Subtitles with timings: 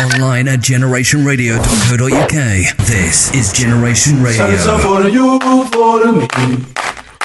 [0.00, 2.76] Online at generationradio.co.uk.
[2.86, 4.46] This is Generation Radio.
[4.46, 5.40] Salsa for you,
[5.72, 6.28] for me,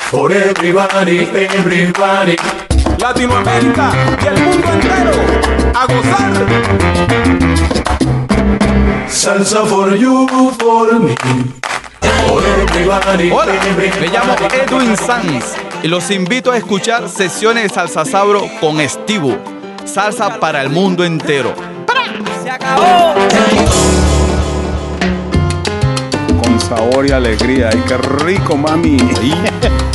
[0.10, 2.36] for everybody, everybody.
[2.98, 5.12] Latinoamérica y el mundo entero
[5.76, 6.34] a gozar.
[9.08, 10.28] Salsa for you,
[10.58, 11.16] for me,
[12.26, 13.54] for everybody, Hola,
[14.00, 14.36] me llamo.
[14.52, 15.54] Edwin Sanz
[15.84, 19.38] y los invito a escuchar sesiones de Salsa Sabro con Estivo.
[19.86, 21.54] Salsa para el mundo entero.
[26.42, 27.70] Con sabor y alegría.
[27.72, 28.98] ¡Ay, qué rico, mami!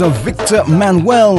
[0.00, 1.38] sounds of Victor Manuel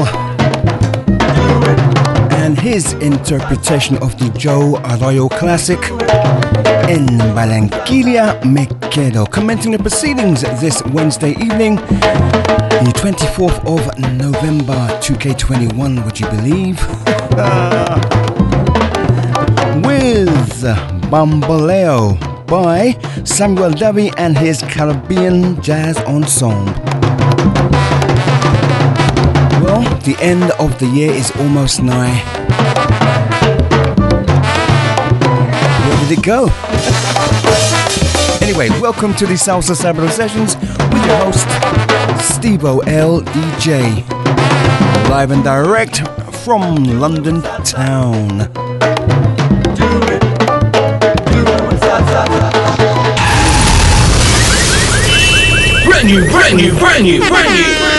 [2.31, 5.79] and his interpretation of the Joe Arroyo classic
[6.89, 9.25] En Barranquilla Me Quedo.
[9.25, 16.79] Commenting the proceedings this Wednesday evening, the 24th of November 2K21, would you believe?
[19.85, 20.63] With
[21.09, 26.80] Bamboleo by Samuel Davy and his Caribbean Jazz Ensemble.
[30.03, 32.17] The end of the year is almost nigh.
[35.85, 36.45] Where did it go?
[38.41, 41.47] anyway, welcome to the Salsa Sabado Sessions with your host,
[42.33, 43.21] Steve L.
[43.21, 44.07] DJ.
[45.09, 48.27] Live and direct from London town.
[55.85, 57.90] Brand new, brand new, brand new, brand new.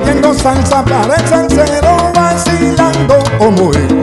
[0.00, 3.93] Trayendo salsa para el vacilando como él.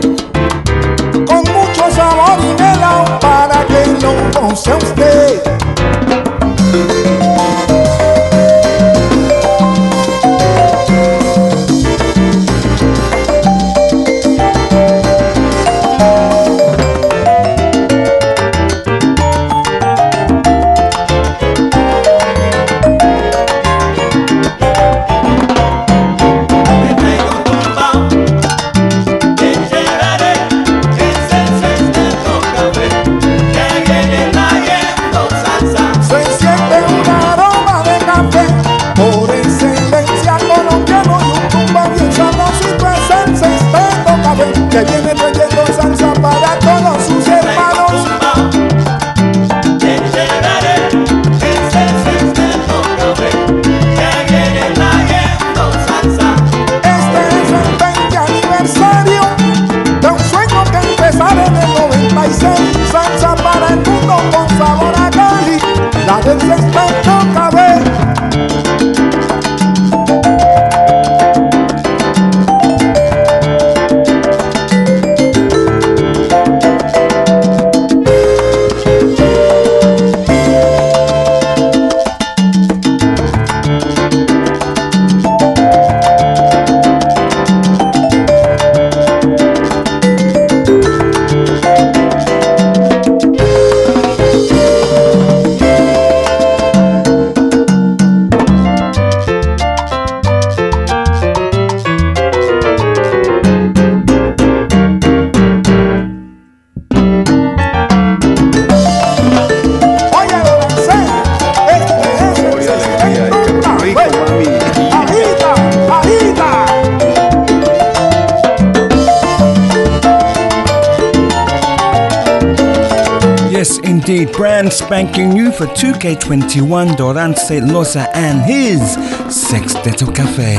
[124.92, 128.82] spanking you for 2K21 Dorance Loza and his
[129.30, 130.56] Sexteto Cafe.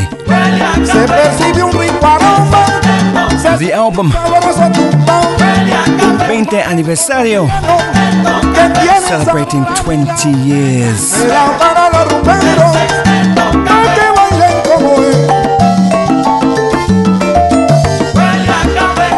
[3.58, 4.10] The album
[6.24, 7.46] 20 Aniversario
[9.02, 11.12] celebrating 20 years.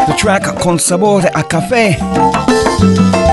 [0.09, 3.24] The track Con Sabor a Café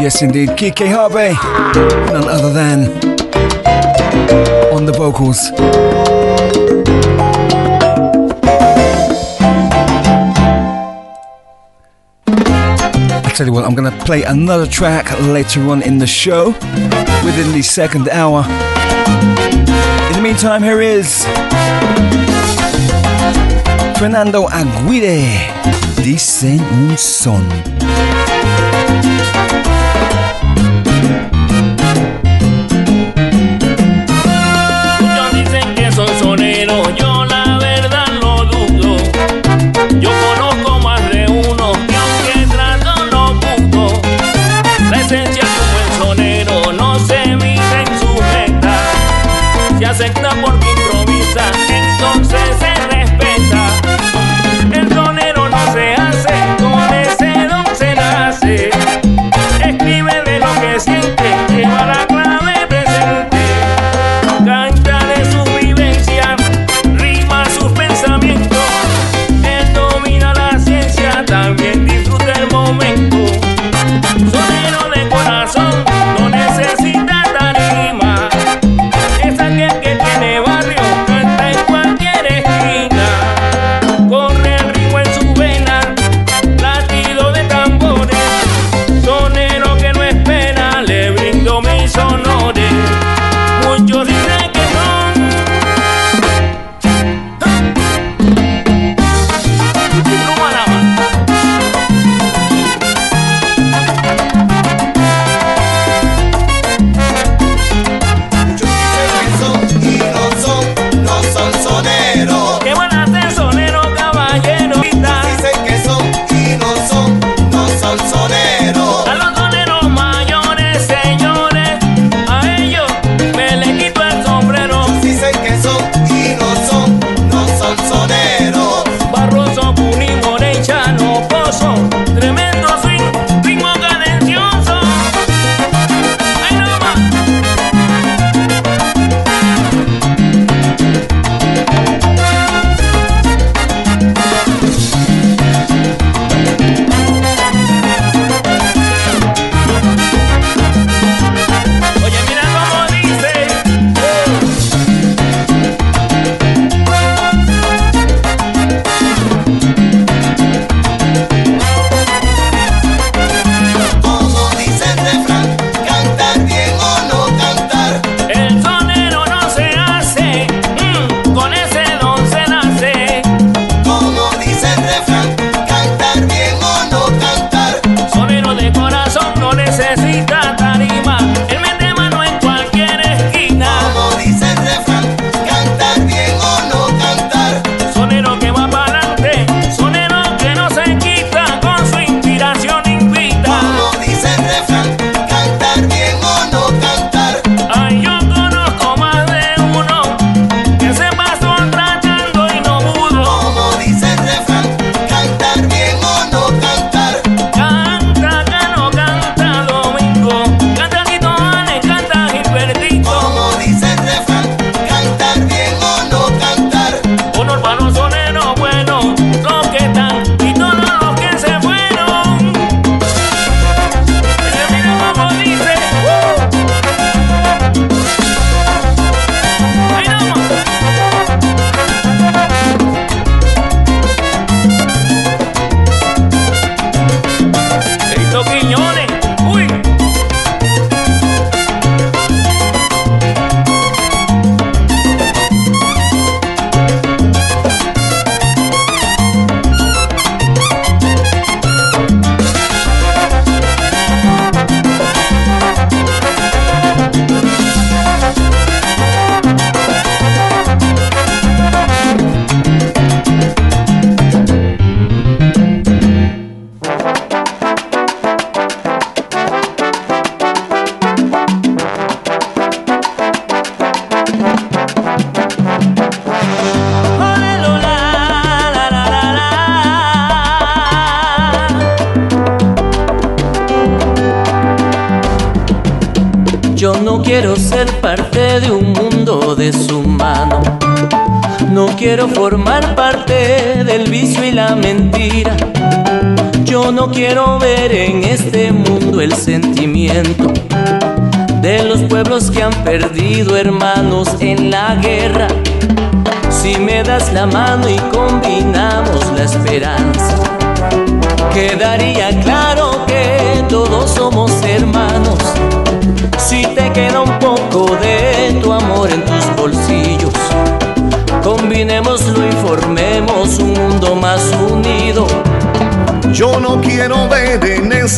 [0.00, 1.34] Yes, indeed, Kike Harvey,
[2.10, 2.86] none other than
[4.72, 5.50] on the vocals.
[12.26, 16.46] I tell you what, I'm gonna play another track later on in the show
[17.22, 18.42] within the second hour.
[20.08, 21.26] In the meantime, here is
[23.98, 25.52] Fernando Aguirre.
[26.02, 27.46] Dicen un son.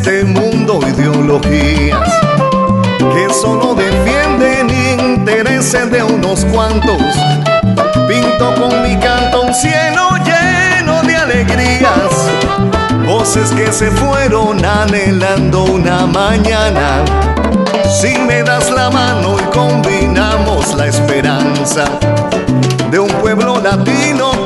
[0.03, 2.09] Este mundo ideologías
[2.99, 7.01] que solo defienden intereses de unos cuantos.
[8.09, 12.11] Pinto con mi canto un cielo lleno de alegrías,
[13.07, 17.05] voces que se fueron anhelando una mañana.
[18.01, 21.85] Si me das la mano y combinamos la esperanza
[22.91, 24.42] de un pueblo latino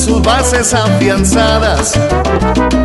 [0.00, 1.92] sus bases afianzadas,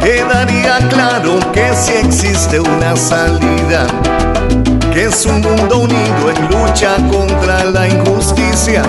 [0.01, 3.88] quedaría claro que si existe una salida
[4.93, 8.84] que es un mundo unido en lucha contra la injusticia.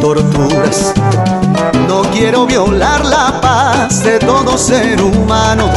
[0.00, 0.92] Torturas.
[1.86, 5.68] No quiero violar la paz de todo ser humano.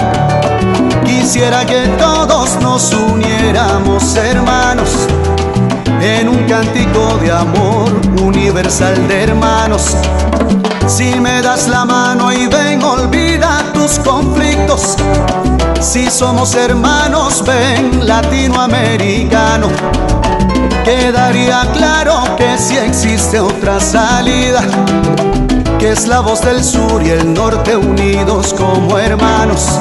[1.03, 4.89] Quisiera que todos nos uniéramos hermanos
[6.01, 9.95] en un cántico de amor universal de hermanos.
[10.87, 14.97] Si me das la mano y ven, olvida tus conflictos.
[15.79, 19.69] Si somos hermanos, ven latinoamericano.
[20.83, 24.61] Quedaría claro que si existe otra salida,
[25.77, 29.79] que es la voz del sur y el norte unidos como hermanos.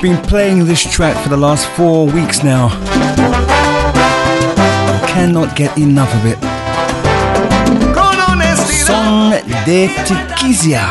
[0.00, 2.70] I've been playing this track for the last four weeks now.
[5.06, 6.38] Cannot get enough of it.
[8.86, 9.30] Son
[9.66, 10.88] de Tiquizia.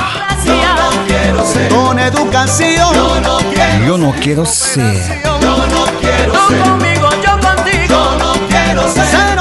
[1.71, 3.85] Con educación, Yo no quiero.
[3.87, 5.23] Yo no quiero ser.
[5.23, 6.61] Yo no quiero Tú ser.
[6.61, 7.87] conmigo, yo contigo.
[7.89, 9.38] Yo no quiero ser.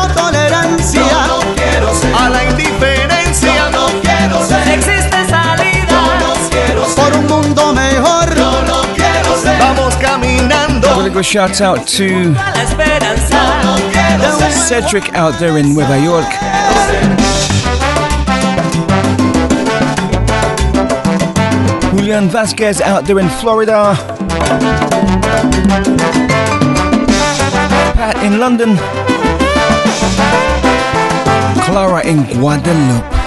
[11.11, 12.35] Good shout out to.
[14.51, 16.29] Cedric out there in Nueva York.
[22.09, 23.95] Julian Vasquez out there in Florida.
[27.95, 28.77] Pat in London.
[31.65, 33.18] Clara in Guadeloupe.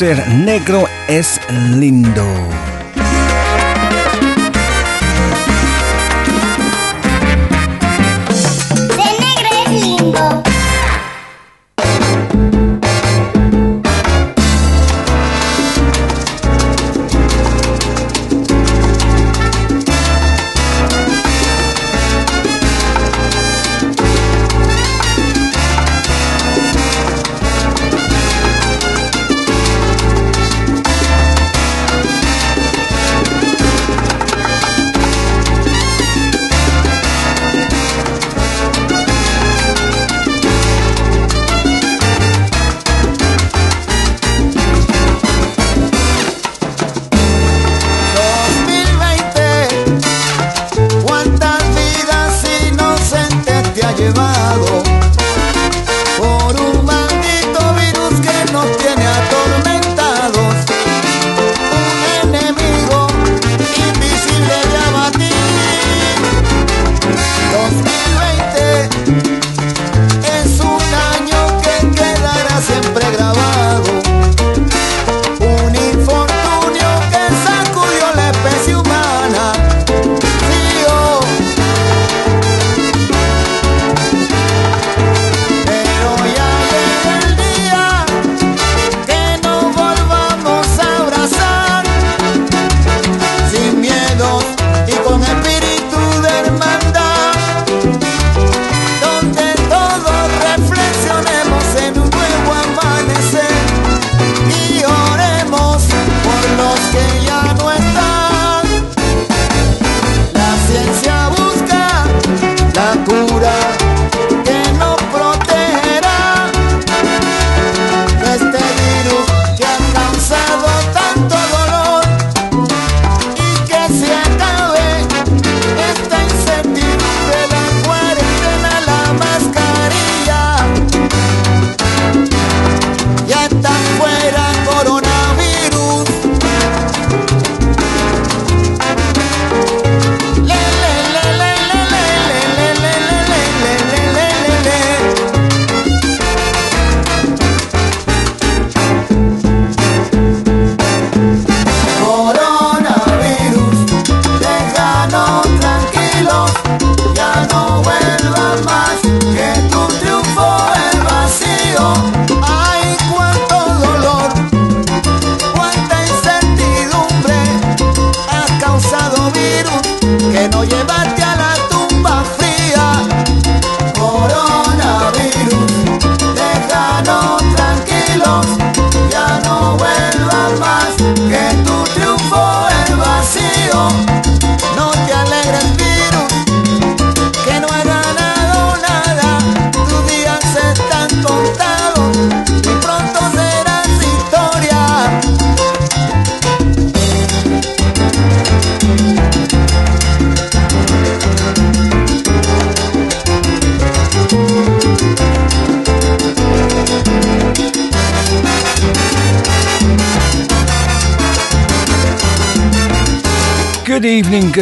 [0.00, 1.38] Ser Negro es
[1.76, 1.99] Lindo.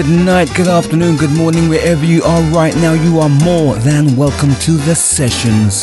[0.03, 2.93] Good night, good afternoon, good morning, wherever you are right now.
[2.93, 5.83] You are more than welcome to the sessions.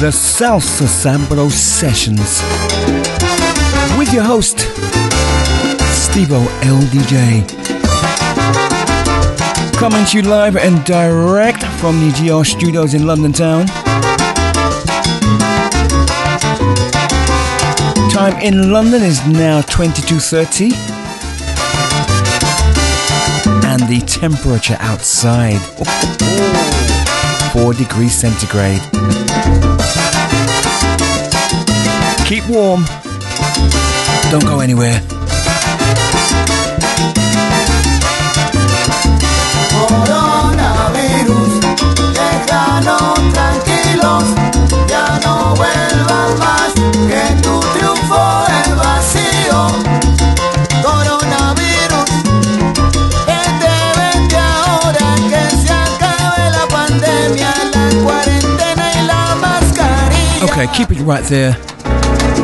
[0.00, 2.42] The Salsa Sabro Sessions.
[3.96, 4.56] With your host,
[5.94, 7.46] Stevo LDJ.
[9.74, 13.66] Coming to you live and direct from the GR studios in London town.
[18.10, 20.97] Time in London is now 22:30
[23.80, 25.60] and the temperature outside
[27.52, 28.80] 4 degrees centigrade.
[32.26, 32.84] Keep warm.
[34.30, 35.00] Don't go anywhere.
[39.72, 41.52] Coronavirus,
[42.14, 44.24] déjanos tranquilos,
[44.88, 45.54] ya no
[46.38, 46.72] más,
[47.08, 47.57] que tu
[60.58, 61.52] Okay, keep it right there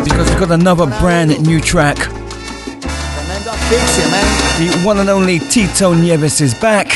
[0.05, 1.97] because we've got another brand new track.
[4.57, 6.91] The one and only Tito Nieves is back.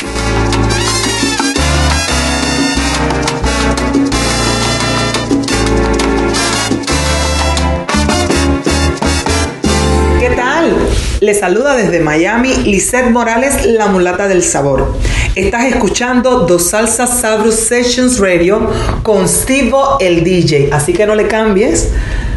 [10.21, 10.71] ¿Qué tal?
[11.19, 14.97] Le saluda desde Miami Lisette Morales, la mulata del sabor.
[15.39, 18.69] Estás escuchando Dos Salsas Sabros Sessions Radio
[19.03, 21.91] con Stevo el DJ, así que no le cambies.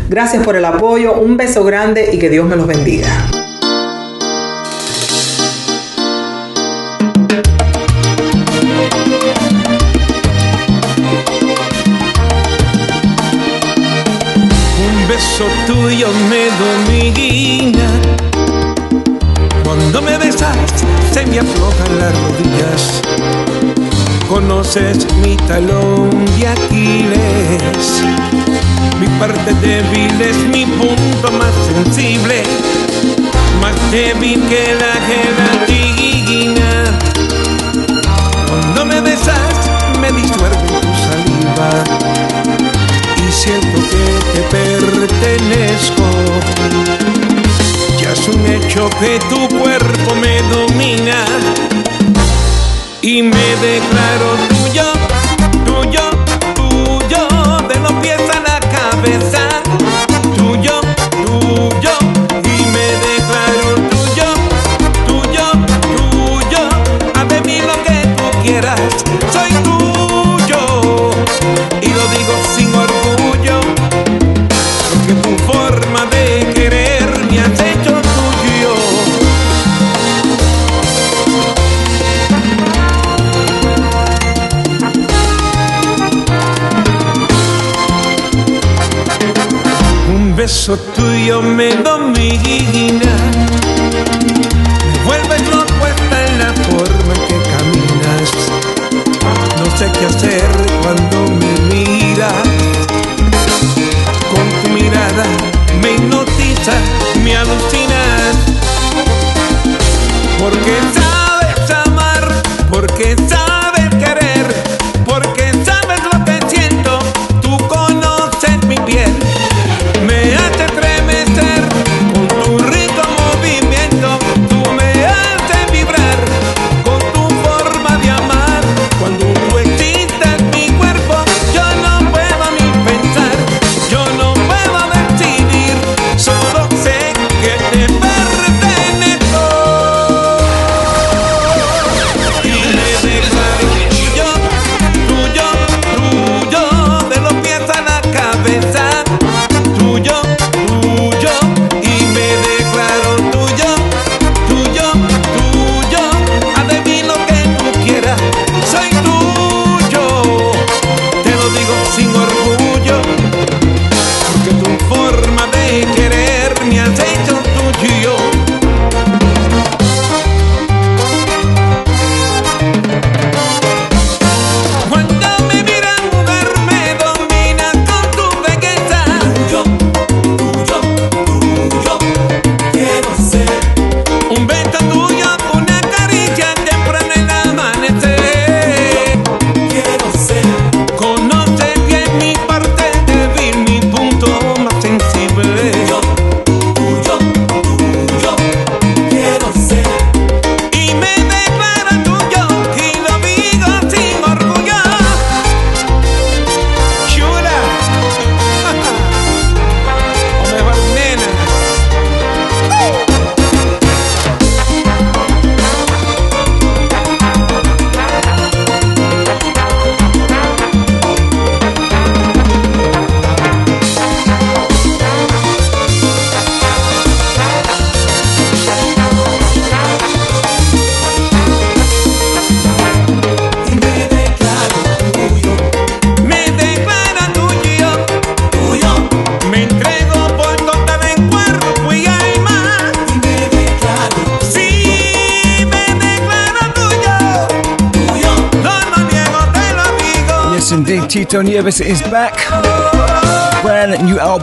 [0.09, 3.09] Gracias por el apoyo, un beso grande y que Dios me los bendiga.
[14.79, 16.07] Un beso tuyo
[24.73, 26.09] Conoces mi talón
[26.39, 28.03] de Aquiles.
[28.99, 32.43] Mi parte débil es mi punto más sensible.
[33.61, 36.99] Más débil que la gelatina.
[38.49, 39.71] Cuando me besas,
[40.01, 41.85] me disuelve tu saliva
[43.19, 46.05] y siento que te pertenezco.
[48.01, 51.27] Ya es un hecho que tu cuerpo me domina
[53.03, 54.32] y me declaro
[90.73, 93.02] beso tuyo me domina,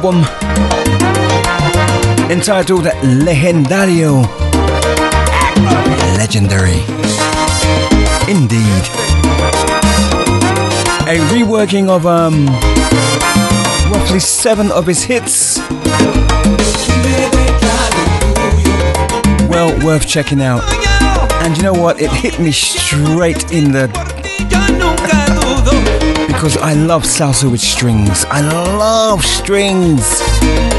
[0.01, 0.23] album
[2.31, 2.85] entitled
[3.25, 4.23] Legendario.
[6.17, 6.79] Legendary.
[8.31, 8.85] Indeed.
[11.05, 12.45] A reworking of um,
[13.91, 15.57] roughly seven of his hits.
[19.49, 20.63] Well worth checking out.
[21.43, 21.99] And you know what?
[21.99, 23.89] It hit me straight in the
[26.29, 28.23] because I love salsa with strings.
[28.29, 30.78] I love strings.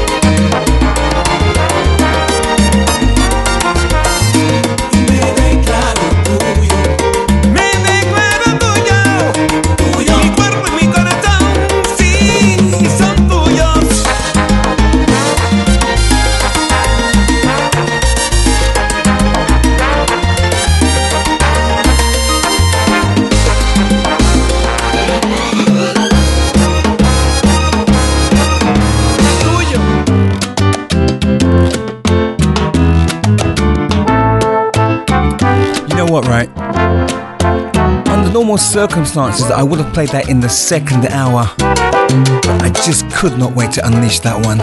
[38.51, 41.43] normal circumstances, I would have played that in the second hour.
[41.57, 44.57] I just could not wait to unleash that one.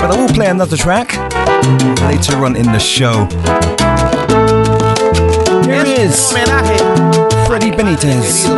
[0.00, 1.12] but I will play another track
[2.08, 3.28] later on in the show.
[5.68, 6.32] Here is
[7.46, 8.48] Freddy Benitez.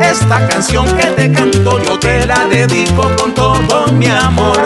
[0.00, 4.56] Esta canción que te canto yo te la dedico con todo mi amor.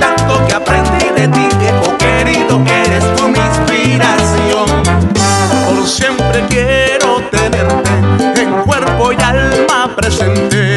[0.00, 4.49] Tanto que aprendí de ti, viejo querido, eres tú mi inspiración.
[7.52, 10.69] en cuerpo y alma presente.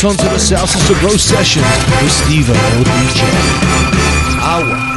[0.00, 1.62] back onto the South Sister grow session
[2.02, 3.20] with Steven ODJ.
[4.40, 4.90] Our.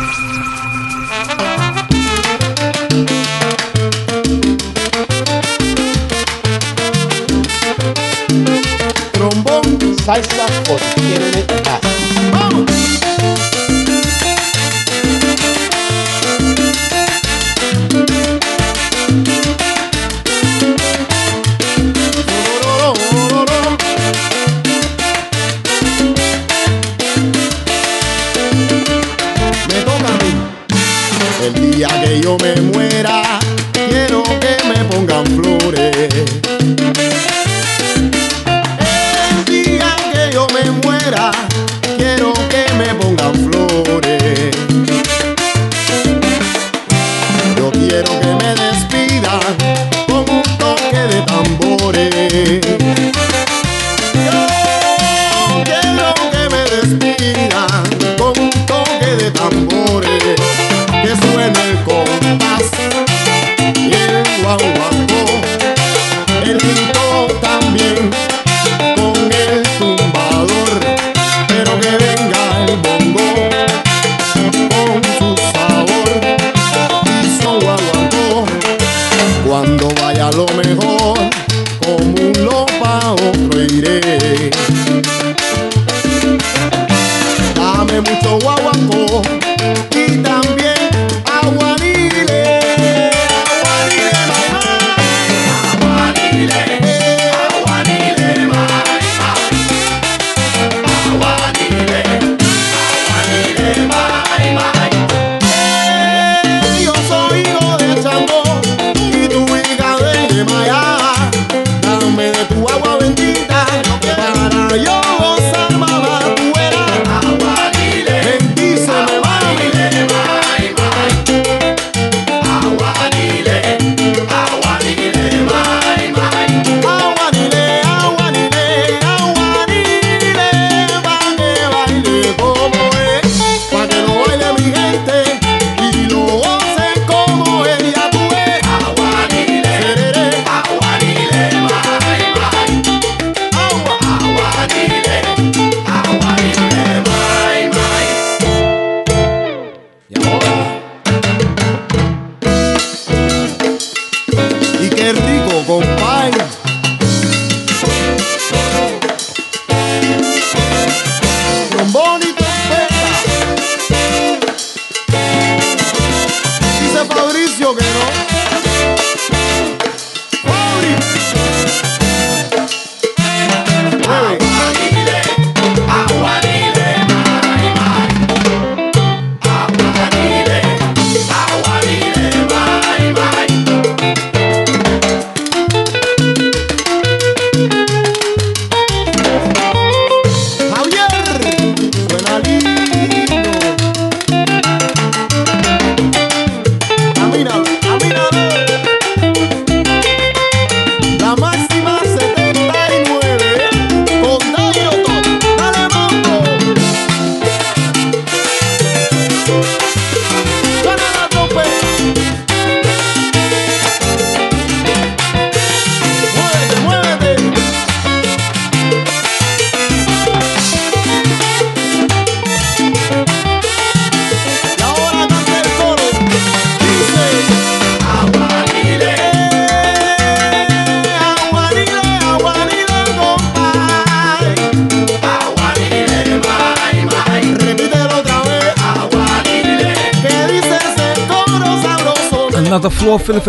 [9.14, 10.80] trombone, salsa, por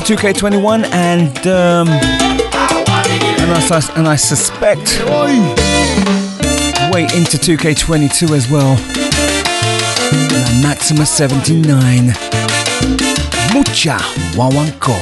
[0.04, 5.00] 2K21, and um, and, I, and I suspect
[6.92, 8.76] way into 2K22 as well.
[10.30, 12.12] La Maxima 79.
[13.54, 13.96] Mucha
[14.36, 14.94] Wawanko.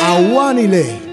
[0.00, 1.05] Awanile.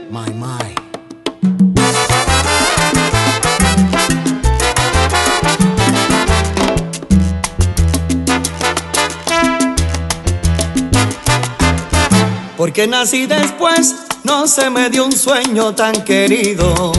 [12.73, 13.93] Porque nací después,
[14.23, 16.91] no se me dio un sueño tan querido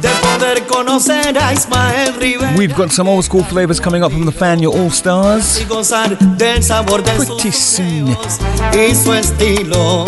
[0.00, 4.24] de poder conocer a Ismael Rivera We've got some old school flavors coming up from
[4.26, 5.60] the fan, your All Stars.
[5.60, 8.16] y gozar del sabor de Pretty soon.
[8.72, 10.04] y su estilo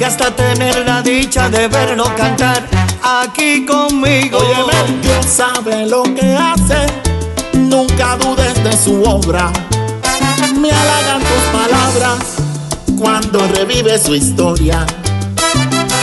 [0.00, 2.66] y hasta tener la dicha de verlo cantar
[3.04, 4.38] aquí conmigo.
[4.38, 6.86] Óyeme, Dios sabe lo que hace,
[7.54, 9.52] nunca dudes de su obra.
[10.60, 12.37] Me halagan tus palabras
[12.98, 14.84] cuando revive su historia.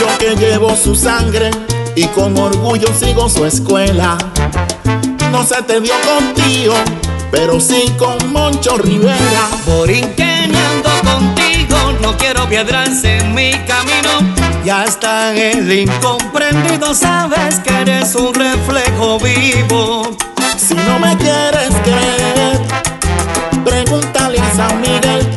[0.00, 1.50] Yo que llevo su sangre
[1.94, 4.16] y con orgullo sigo su escuela.
[5.30, 6.74] No se te dio contigo,
[7.30, 9.48] pero sí con Moncho Rivera.
[9.66, 14.34] Borinqueñando contigo, no quiero piedras en mi camino.
[14.64, 20.16] Ya está el incomprendido, sabes que eres un reflejo vivo.
[20.56, 22.60] Si no me quieres creer,
[23.64, 25.35] pregúntale a San Miguel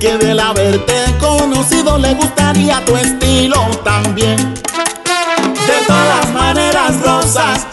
[0.00, 4.36] que del haberte conocido le gustaría tu estilo también.
[4.36, 7.66] De todas maneras, rosas,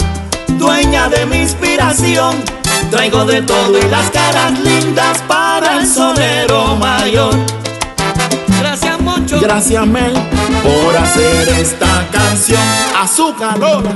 [0.57, 2.35] dueña de mi inspiración,
[2.89, 7.35] traigo de todo y las caras lindas para el sonero mayor.
[8.59, 9.39] Gracias mucho.
[9.39, 10.13] Gracias Mel
[10.63, 12.61] por hacer esta canción.
[12.99, 13.91] Azúcar, Lola.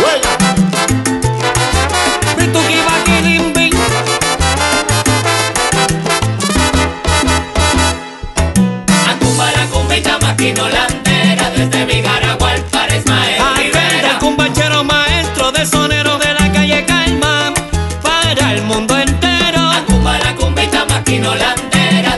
[0.00, 0.36] Juega.
[10.54, 14.18] Cumbita, maquinolandera, desde mi Garagual para Ismael Aquel Rivera.
[14.20, 17.52] cumbachero maestro de sonero de la calle Calma
[18.02, 19.60] para el mundo entero.
[20.38, 20.86] Cumbita,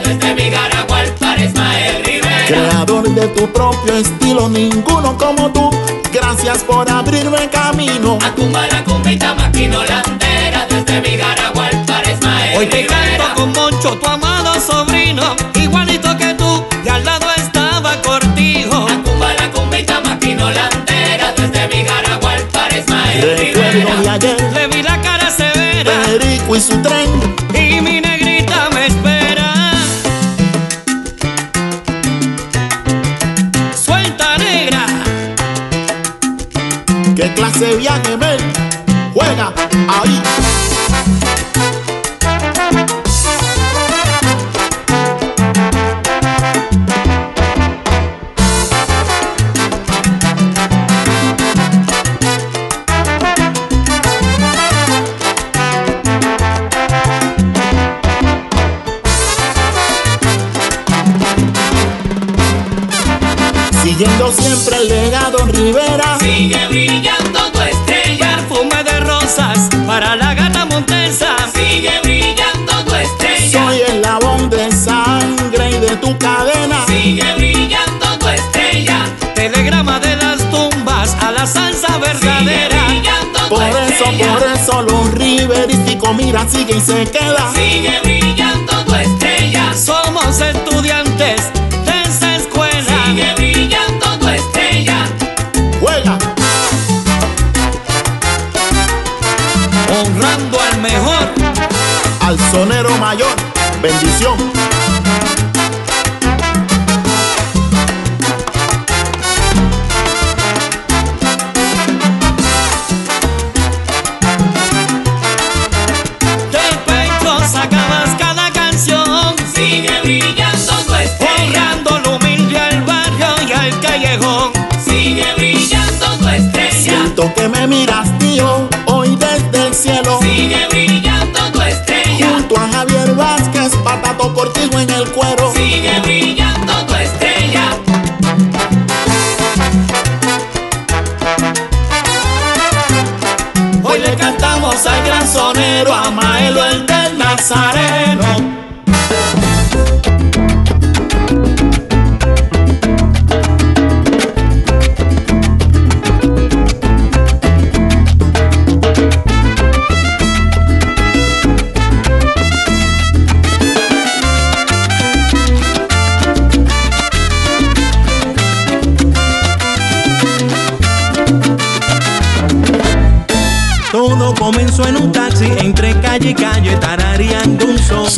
[0.04, 2.46] desde mi Garagual para Ismael Rivera.
[2.46, 5.70] Creador de tu propio estilo, ninguno como tú.
[6.12, 8.18] Gracias por abrirme camino.
[8.22, 13.18] Acumbara, cumbita, maquinolandera, desde mi Garagual para Ismael Hoy te Rivera.
[13.18, 15.34] canto con Moncho, tu amado sobrino,
[23.20, 27.08] Recuerdo de ayer, Le vi la cara severa Perico y su tren.
[27.54, 29.72] y mi negrita me espera.
[33.74, 34.86] Suelta negra.
[37.16, 38.38] ¿Qué clase de viaje, Mel?
[39.14, 39.52] Juega
[39.88, 40.22] ahí.
[85.98, 87.52] Riverísticos miran, sigue y se queda.
[87.54, 89.74] Sigue brillando tu estrella.
[89.74, 91.52] Somos estudiantes
[91.84, 93.04] de esa escuela.
[93.06, 95.06] Sigue brillando tu estrella.
[95.80, 96.18] Juega.
[100.00, 101.28] honrando al mejor.
[102.20, 103.34] Al sonero mayor,
[103.82, 104.36] bendición.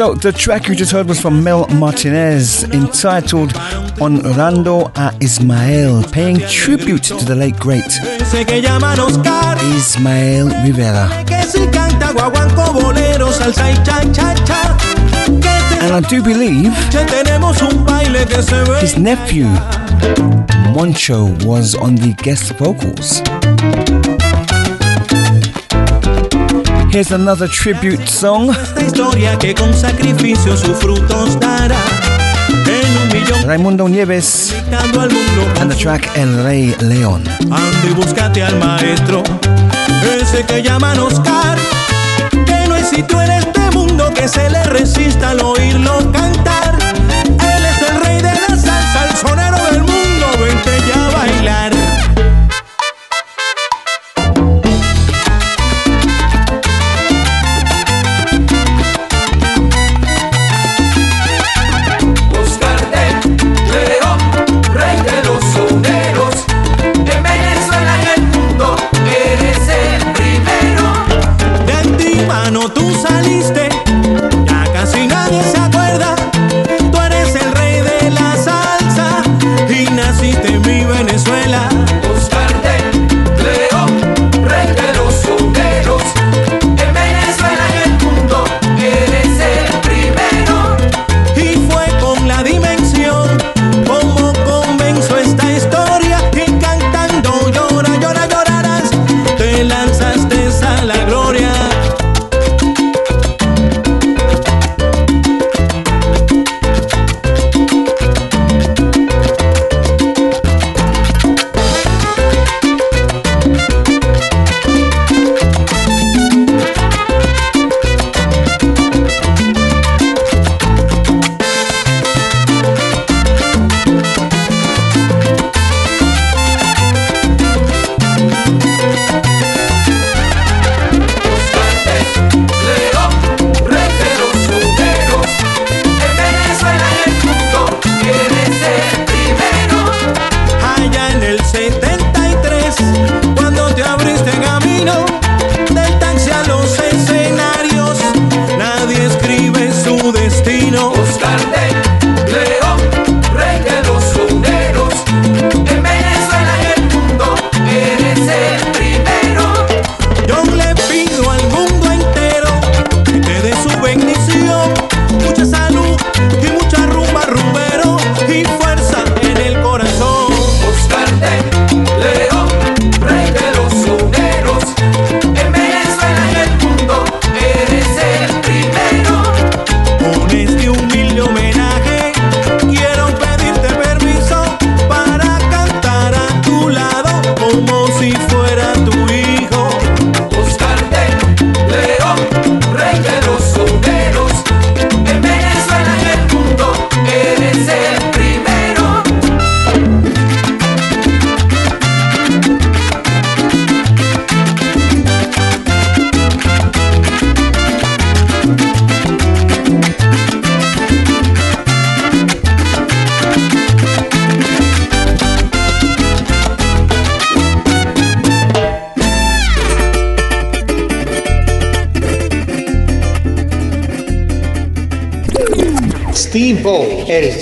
[0.01, 3.51] So, the track you just heard was from Mel Martinez entitled
[4.01, 7.85] Honrando a Ismael, paying tribute to the late great
[9.77, 11.07] Ismael Rivera.
[15.83, 16.73] And I do believe
[18.81, 19.45] his nephew
[20.73, 23.21] Moncho was on the guest vocals.
[26.93, 28.49] Here's another tribute song.
[33.47, 34.53] Raimundo Nieves
[35.61, 37.23] and the track El Rey León.
[37.51, 39.23] Ande búscate al maestro,
[40.21, 41.57] ese que llaman Oscar,
[42.45, 46.60] que no es sitio en este mundo que se le resista al oírlo cantar.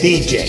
[0.01, 0.48] DJ.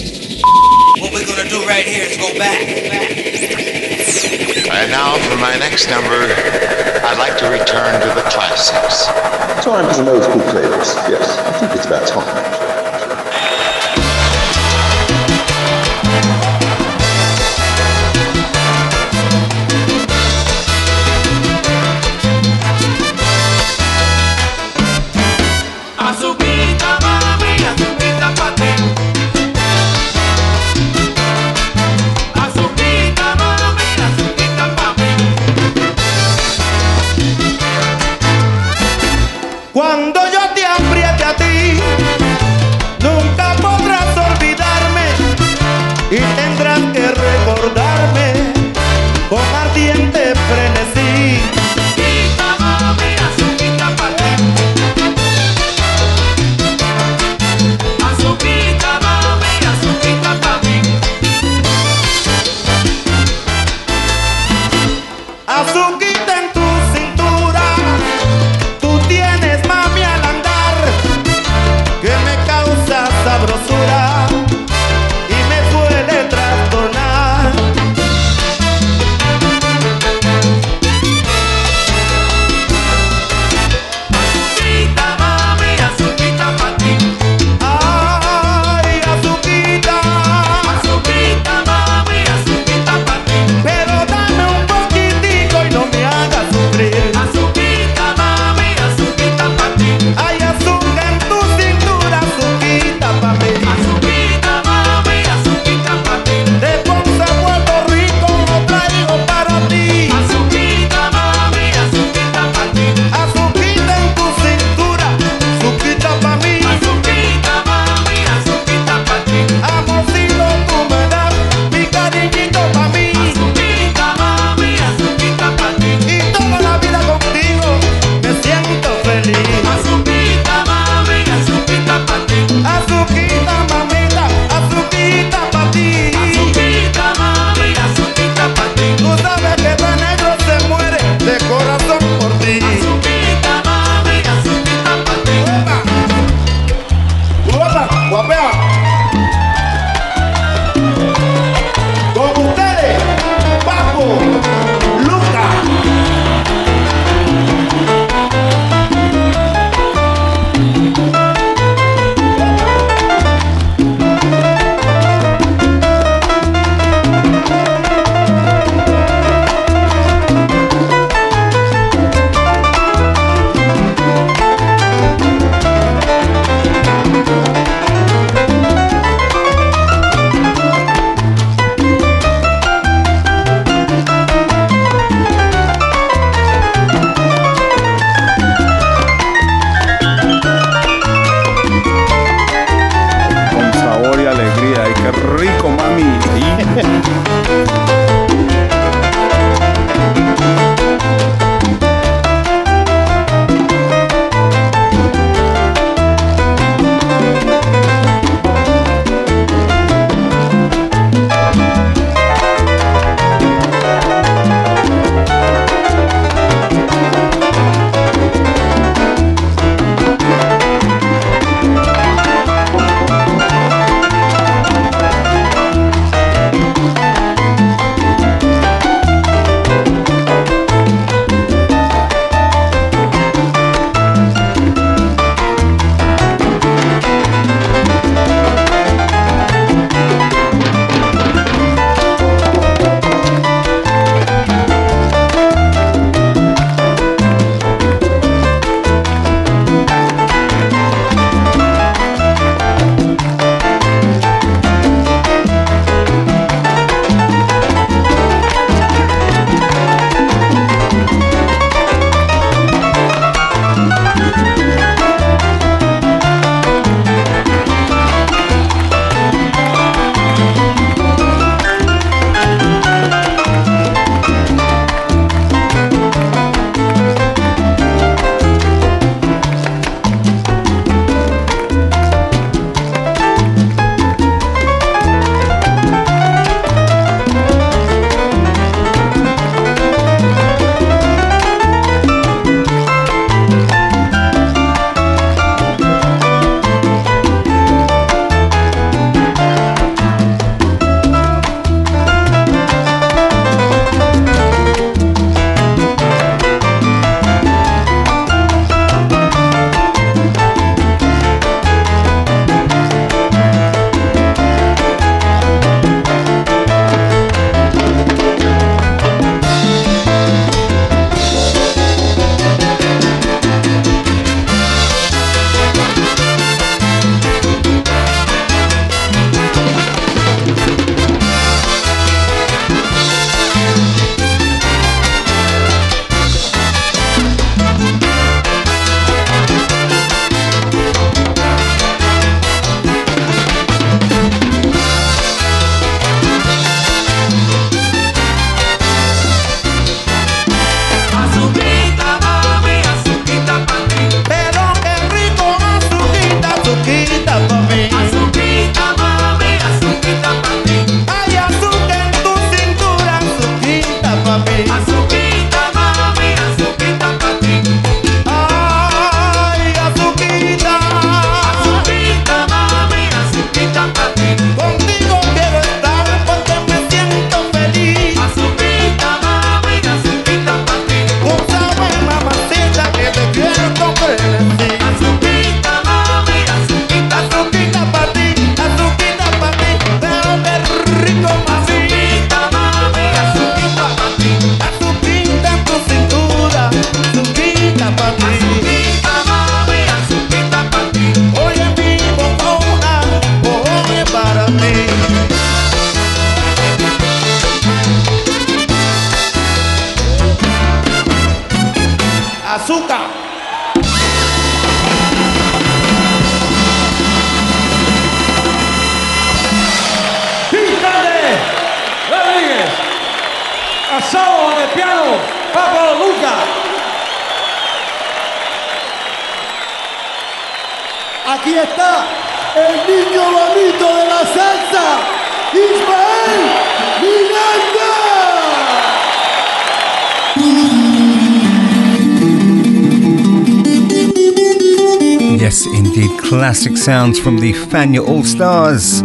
[446.80, 449.02] Sounds from the Fania All Stars.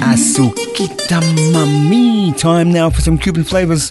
[0.00, 1.20] Azuquita
[1.52, 2.36] Mami.
[2.36, 3.90] Time now for some Cuban flavors.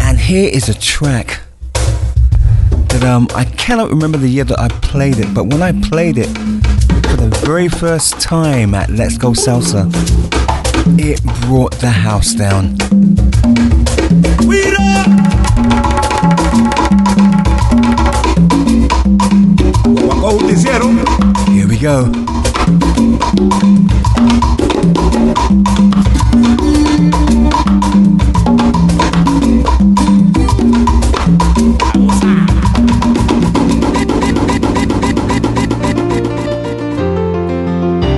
[0.00, 1.40] And here is a track
[1.72, 6.18] that um, I cannot remember the year that I played it, but when I played
[6.18, 6.26] it
[7.06, 9.88] for the very first time at Let's Go Salsa,
[10.98, 12.76] it brought the house down.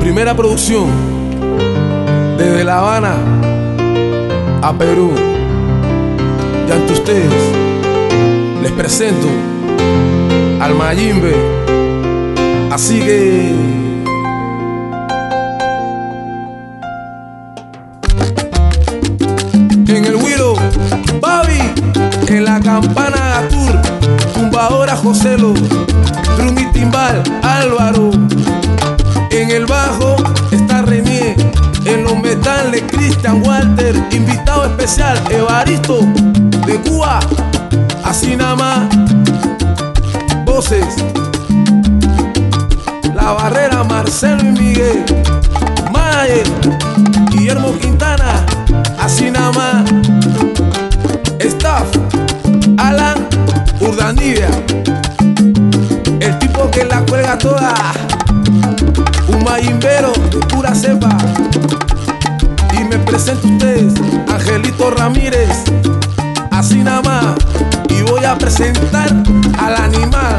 [0.00, 0.86] Primera producción
[2.38, 3.16] de La Habana
[4.62, 5.10] a Perú.
[6.68, 7.32] Y ante ustedes
[8.62, 9.26] les presento
[10.60, 11.85] al Mayimbe.
[12.76, 13.54] Así que.
[19.88, 20.56] En el Willow,
[21.18, 21.72] Babi,
[22.28, 23.80] en la campana Gatur,
[24.34, 25.54] tumbadora Joselo,
[26.36, 28.10] drum y timbal Álvaro.
[29.30, 30.16] En el bajo
[30.50, 31.34] está René,
[31.86, 36.00] en los metales Christian Walter, invitado especial Evaristo
[36.66, 37.20] de Cuba,
[38.04, 38.88] así nada más.
[40.44, 40.94] Voces,
[43.26, 45.04] La Barrera Marcelo y Miguel,
[45.92, 46.46] Mayer,
[47.28, 48.46] Guillermo Quintana,
[49.00, 49.84] así nada más.
[51.40, 51.88] Staff,
[52.78, 53.26] Alan
[53.80, 54.48] Urdanibia,
[56.20, 57.74] el tipo que la cuelga toda,
[59.26, 61.18] un mayimbero de pura cepa.
[62.78, 63.94] Y me presento a ustedes,
[64.32, 65.64] Angelito Ramírez,
[66.52, 67.34] así nada más.
[67.88, 69.08] Y voy a presentar
[69.58, 70.35] al animal,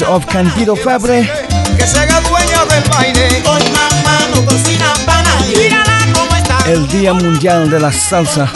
[0.00, 1.28] Of Candido Fabre.
[6.66, 8.50] El Día Mundial de la Salsa.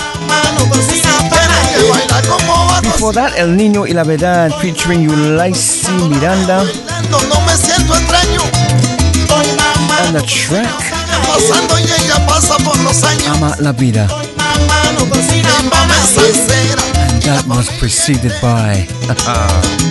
[2.82, 6.60] Before that, El Niño y la Verdad featuring Ulysses Miranda.
[10.00, 10.72] And the track.
[13.28, 14.08] Ama la vida.
[17.04, 18.86] And that was preceded by.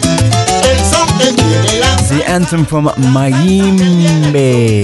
[1.18, 4.84] The Anthem from Mayimbe.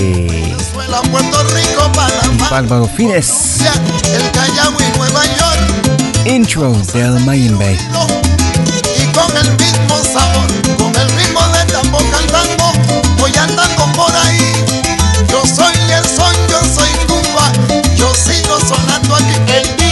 [2.49, 3.59] Bárbaro Fines.
[6.25, 7.77] Intro del Mayimbe.
[8.97, 10.47] Y con el mismo sabor,
[10.77, 11.07] con el
[11.67, 11.77] de
[13.93, 14.53] por ahí.
[15.27, 16.89] Yo soy el son, yo soy
[17.95, 19.35] yo sigo sonando aquí.
[19.47, 19.91] El día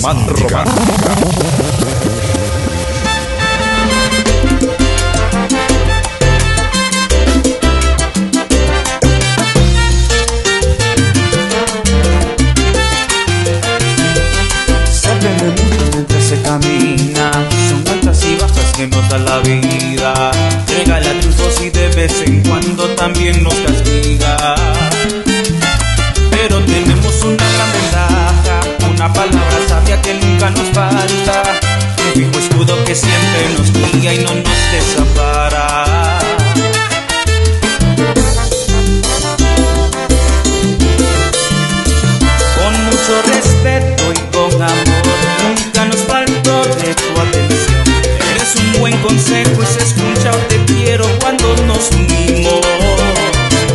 [0.00, 0.64] romántica.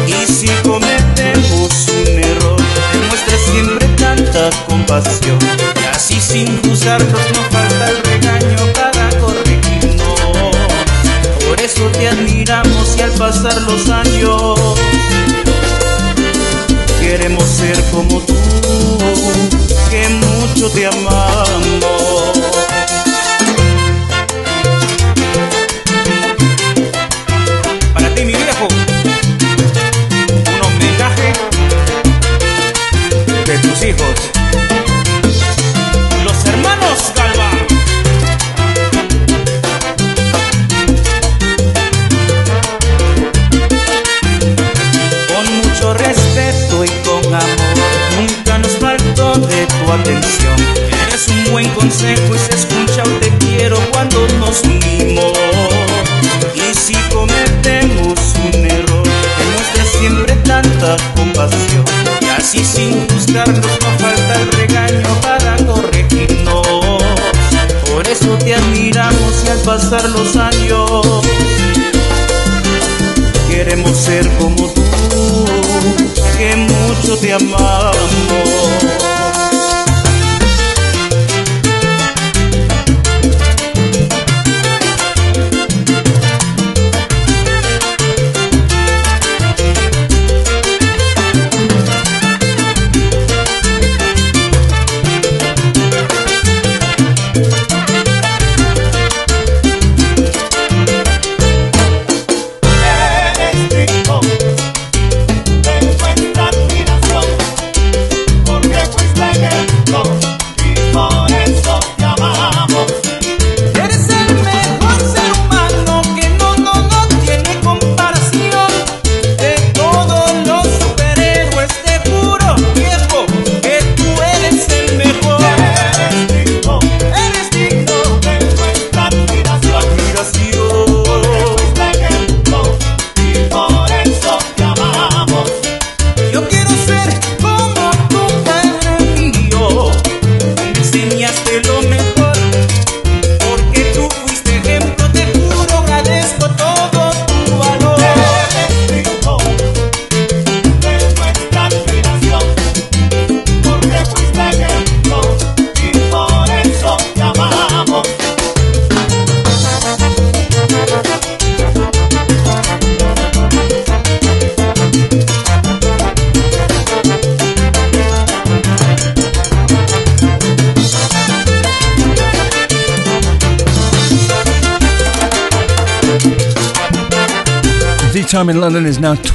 [0.06, 2.58] Y si cometemos un error,
[2.94, 5.40] demuestra siempre tanta compasión.
[5.82, 7.25] Y así sin juzgarnos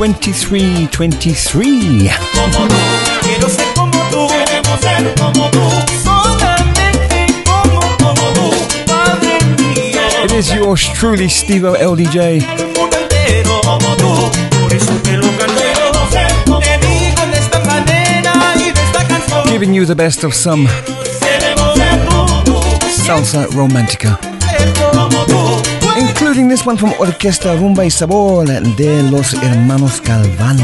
[0.01, 2.09] Twenty-three, twenty-three.
[10.25, 12.41] It is yours truly, Steve LDJ.
[19.51, 20.67] Giving you the best of some
[23.05, 24.17] salsa romantica.
[25.97, 30.59] including this one from Orquesta Rumba y Sabor de los hermanos Calván.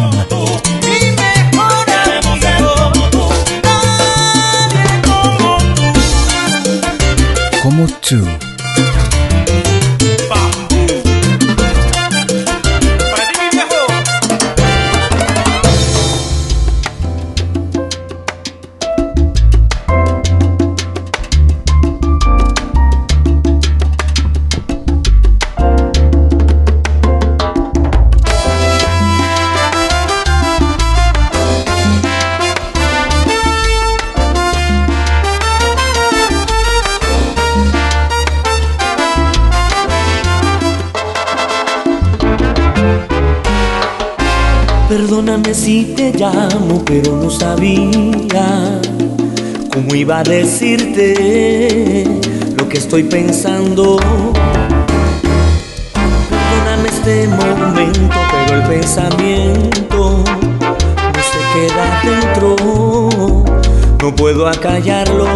[7.62, 8.45] Como tú.
[45.36, 48.80] Perdóname si te llamo, pero no sabía
[49.70, 52.04] cómo iba a decirte
[52.56, 53.98] lo que estoy pensando.
[56.30, 62.56] Perdóname este momento, pero el pensamiento no se queda dentro,
[64.00, 65.26] no puedo acallarlo.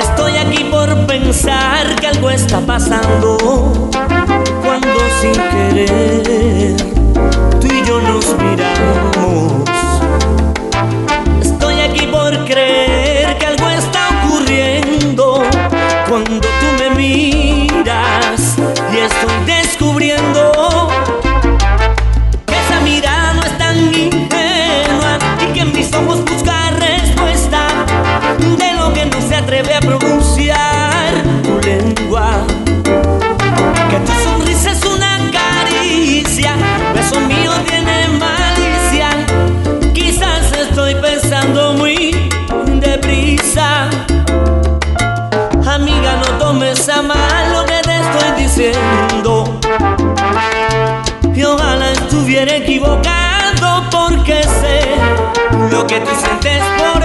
[0.00, 3.88] Estoy aquí por pensar que algo está pasando
[4.64, 7.01] cuando sin querer
[55.92, 57.01] que tú sientes por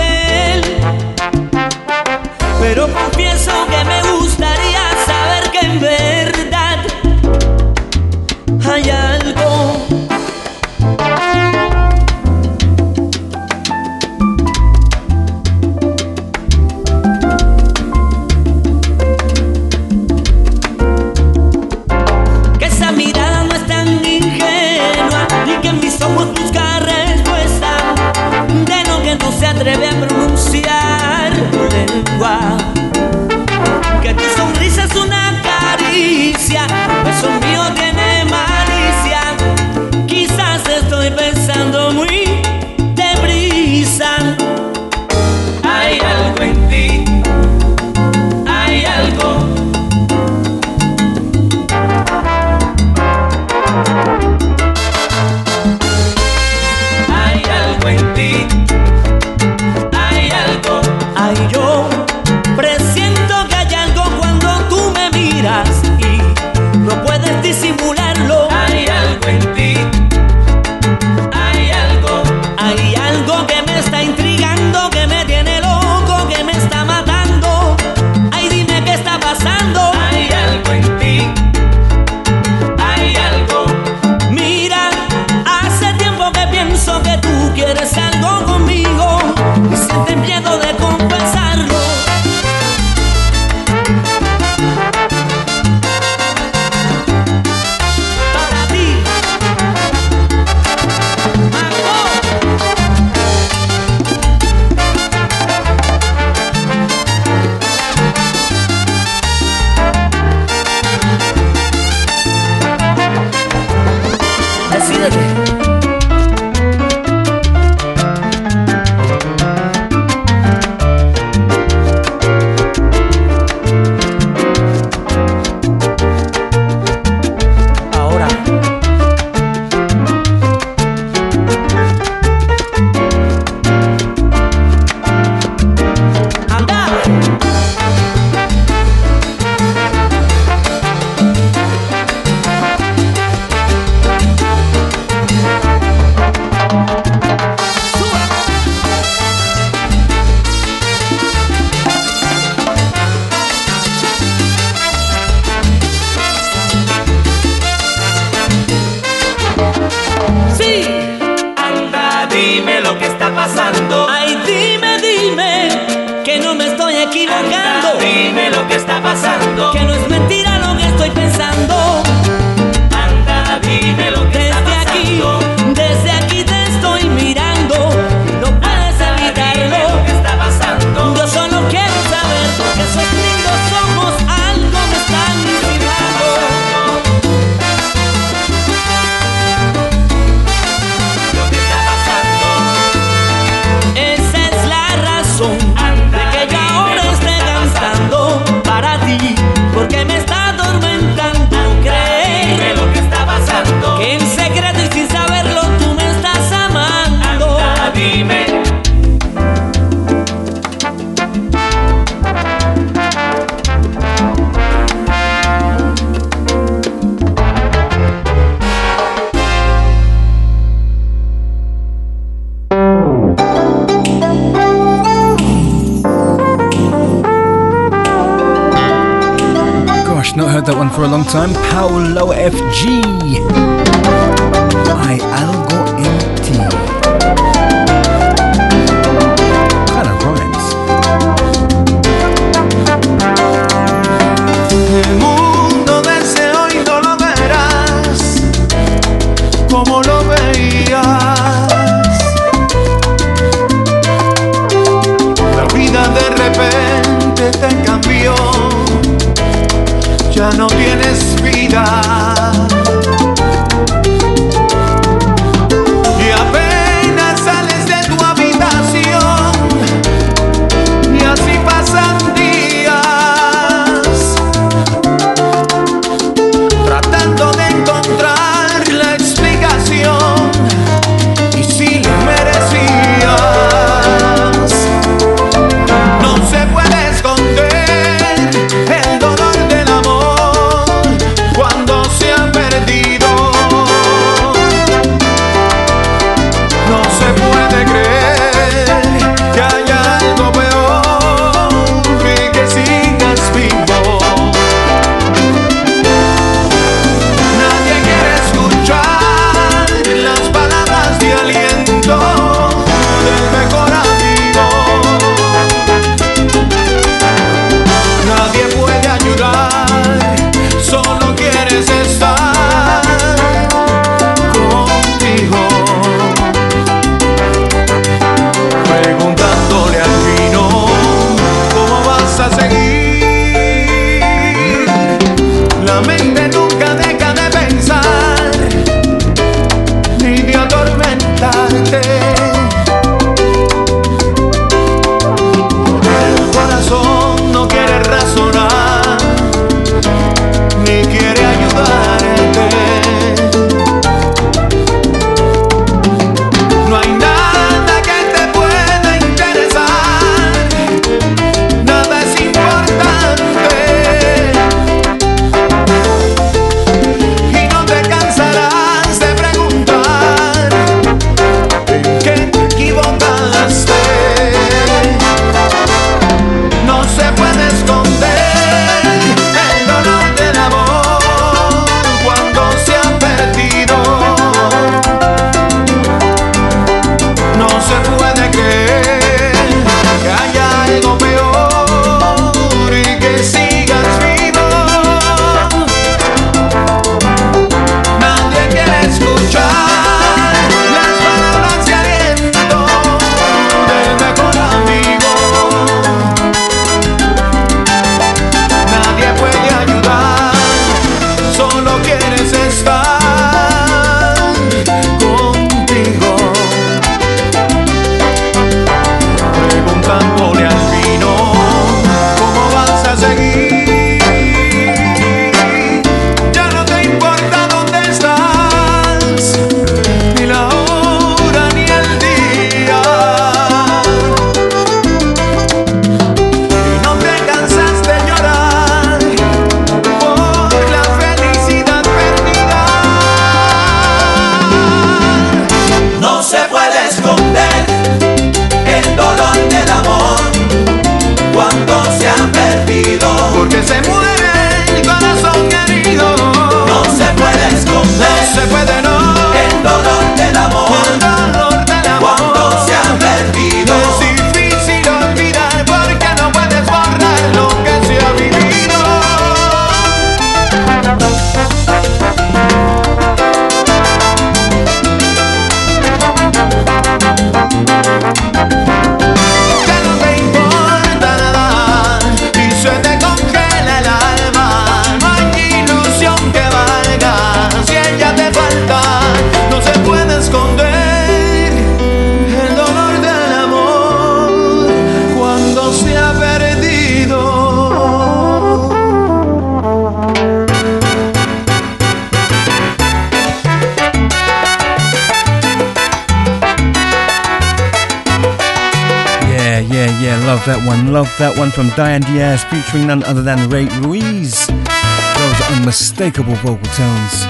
[511.77, 514.65] from Diane Diaz featuring none other than Ray Ruiz.
[514.65, 517.45] Those unmistakable vocal tones.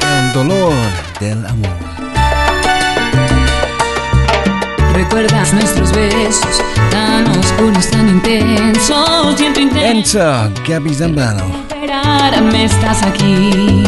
[0.00, 0.72] El dolor
[1.18, 1.76] del amor.
[4.94, 6.62] ¿Recuerdas nuestros besos
[6.92, 9.40] tan oscuros, tan intensos?
[9.40, 10.20] Intenso.
[10.20, 11.66] Enter Gabby Zambrano.
[12.52, 13.82] Me estás aquí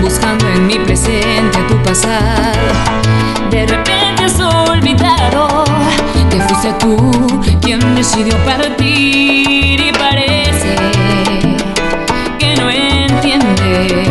[0.00, 2.60] buscando en mi presente tu pasado.
[3.50, 3.95] De repente
[6.56, 6.96] fuiste tú
[7.60, 10.76] quien decidió partir y parece
[12.38, 14.05] que no entiendes.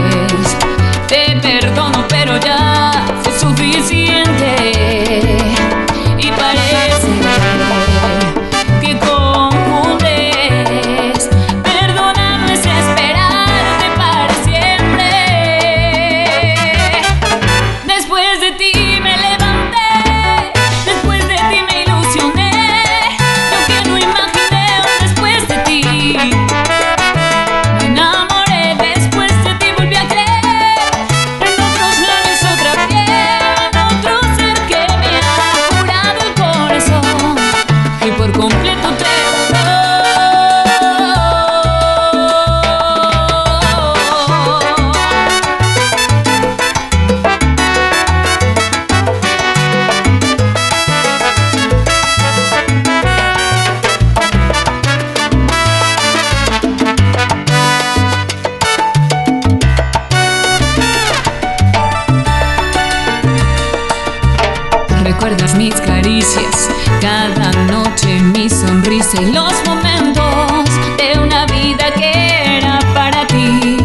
[65.26, 66.70] recuerdas mis caricias,
[67.02, 73.78] cada noche mi sonrisa y los momentos de una vida que era para ti.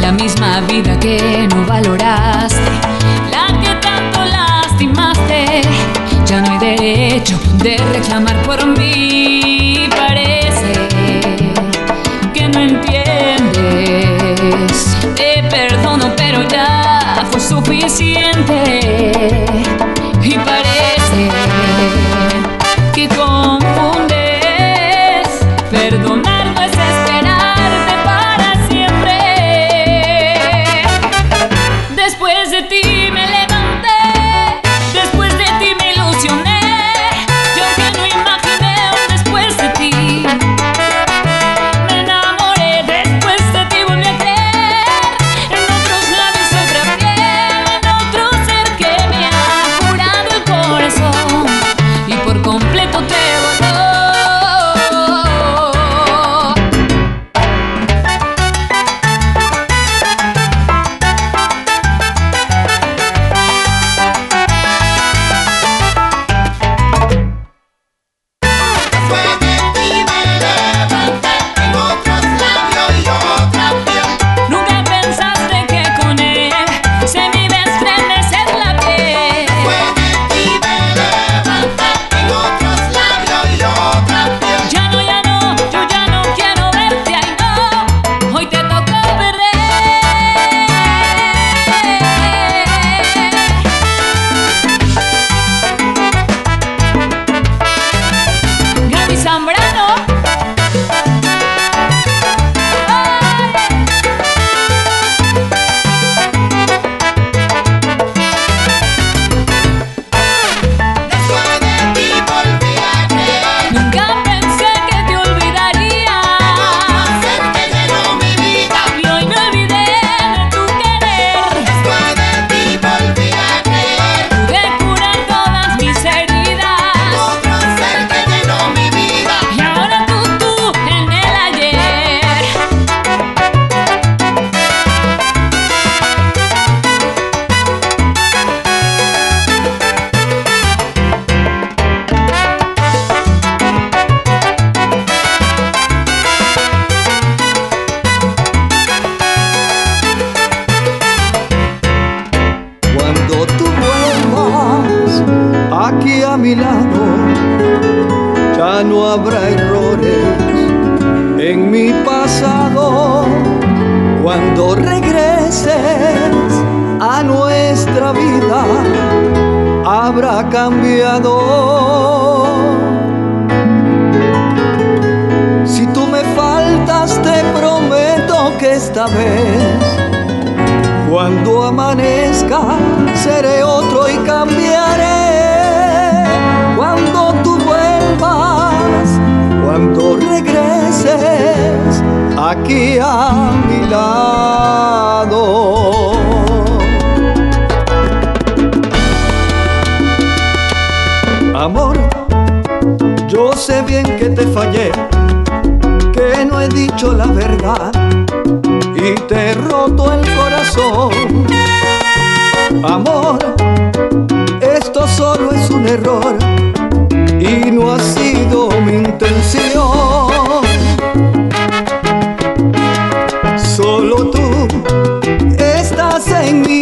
[0.00, 2.70] La misma vida que no valoraste,
[3.30, 5.60] la que tanto lastimaste,
[6.24, 9.37] ya no hay derecho de reclamar por mí.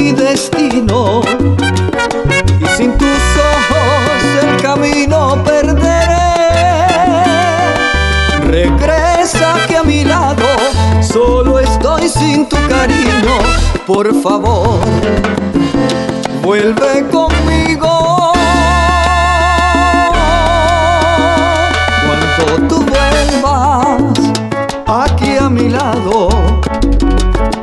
[0.07, 1.21] mi destino
[2.61, 3.25] y sin tus
[3.55, 6.07] ojos el camino perderé.
[8.47, 10.47] Regresa que a mi lado
[11.01, 13.37] solo estoy sin tu cariño,
[13.85, 14.79] por favor,
[16.41, 18.33] vuelve conmigo.
[22.07, 24.03] Cuanto tú vuelvas
[24.87, 26.29] aquí a mi lado,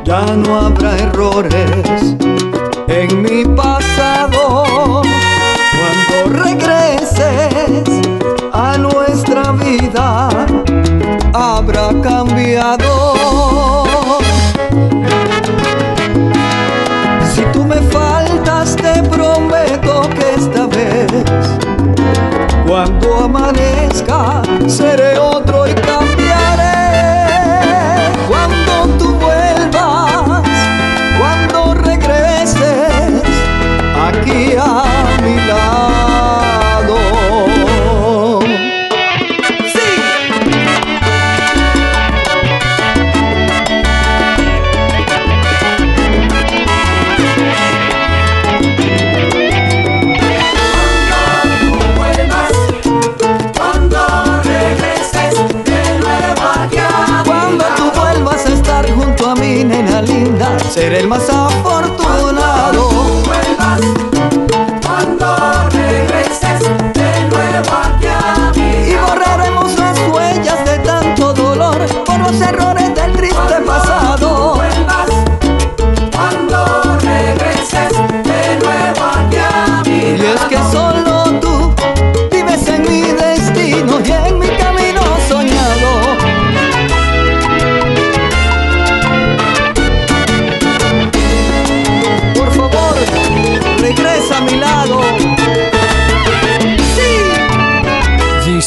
[0.04, 1.73] ya no habrá errores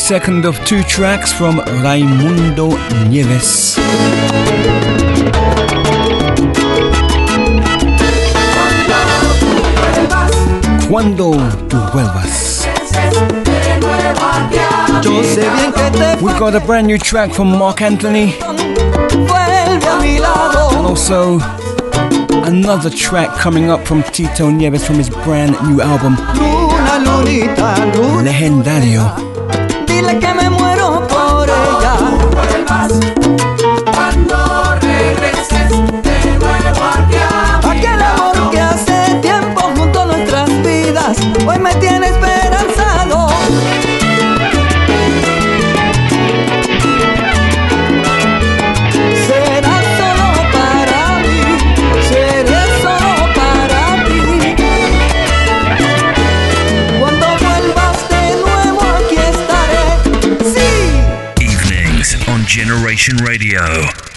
[0.08, 2.70] second of two tracks from Raimundo
[3.10, 3.76] Nieves.
[10.88, 11.32] Cuando
[11.68, 12.66] tú vuelvas.
[16.22, 18.34] We've got a brand new track from Mark Anthony.
[19.60, 19.84] And
[20.88, 21.40] also
[22.48, 26.16] another track coming up from Tito Nieves from his brand new album.
[28.24, 29.27] Legendario.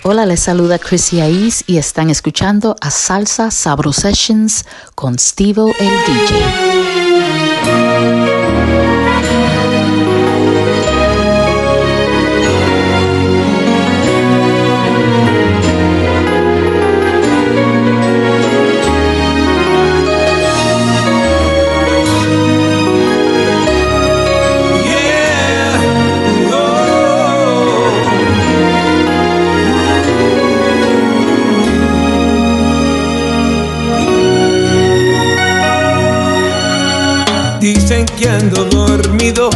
[0.02, 4.64] Hola, les saluda Chrissy Aiz y están escuchando a Salsa Sabro Sessions
[4.94, 6.99] con Steve el DJ.
[39.30, 39.50] sonido,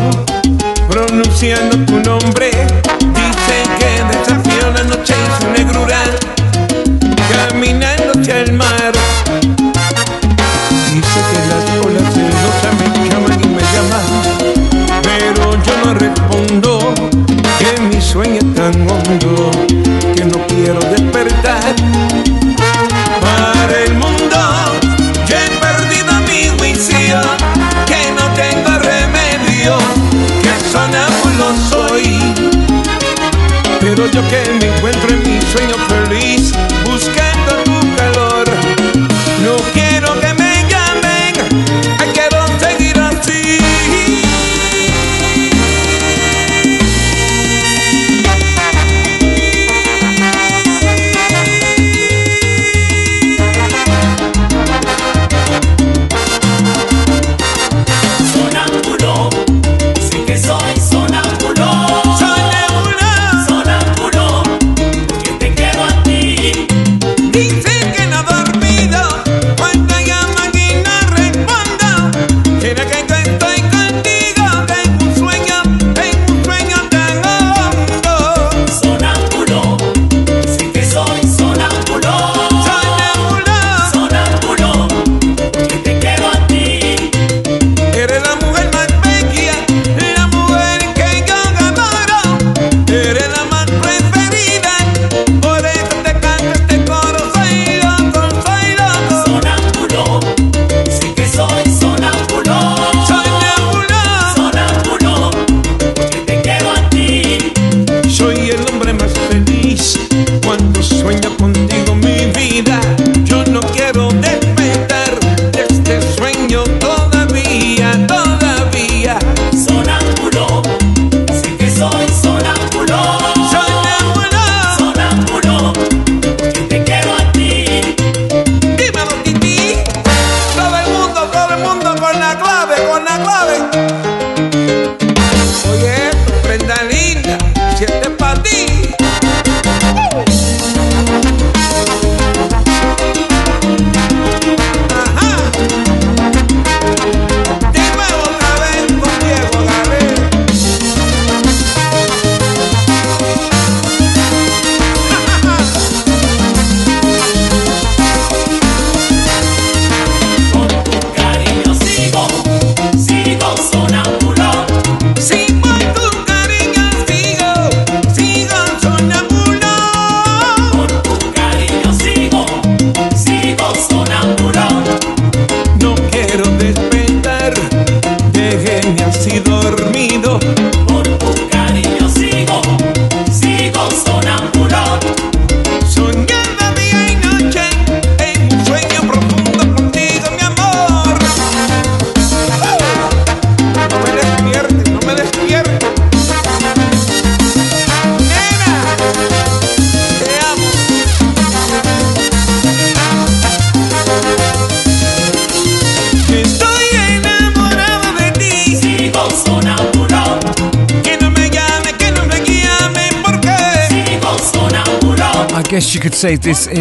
[0.88, 2.03] pronunciando tu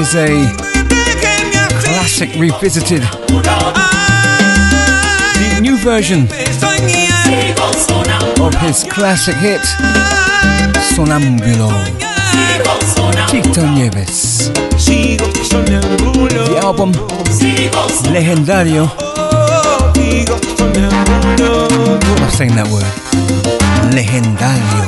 [0.04, 0.28] is a
[1.82, 3.02] classic revisited.
[5.40, 6.24] The new version
[8.44, 9.62] of his classic hit,
[10.94, 11.72] Sonambulo.
[13.30, 14.50] Tito Nieves.
[16.50, 16.92] The album,
[18.12, 18.90] Legendario.
[22.20, 22.92] I'm saying that word.
[23.96, 24.84] Legendario.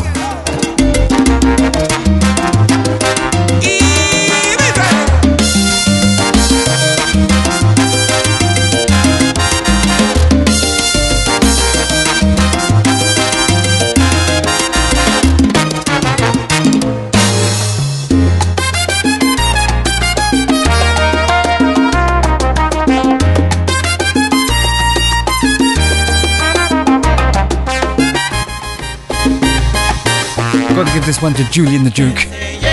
[31.05, 32.64] this one to Julian the Duke.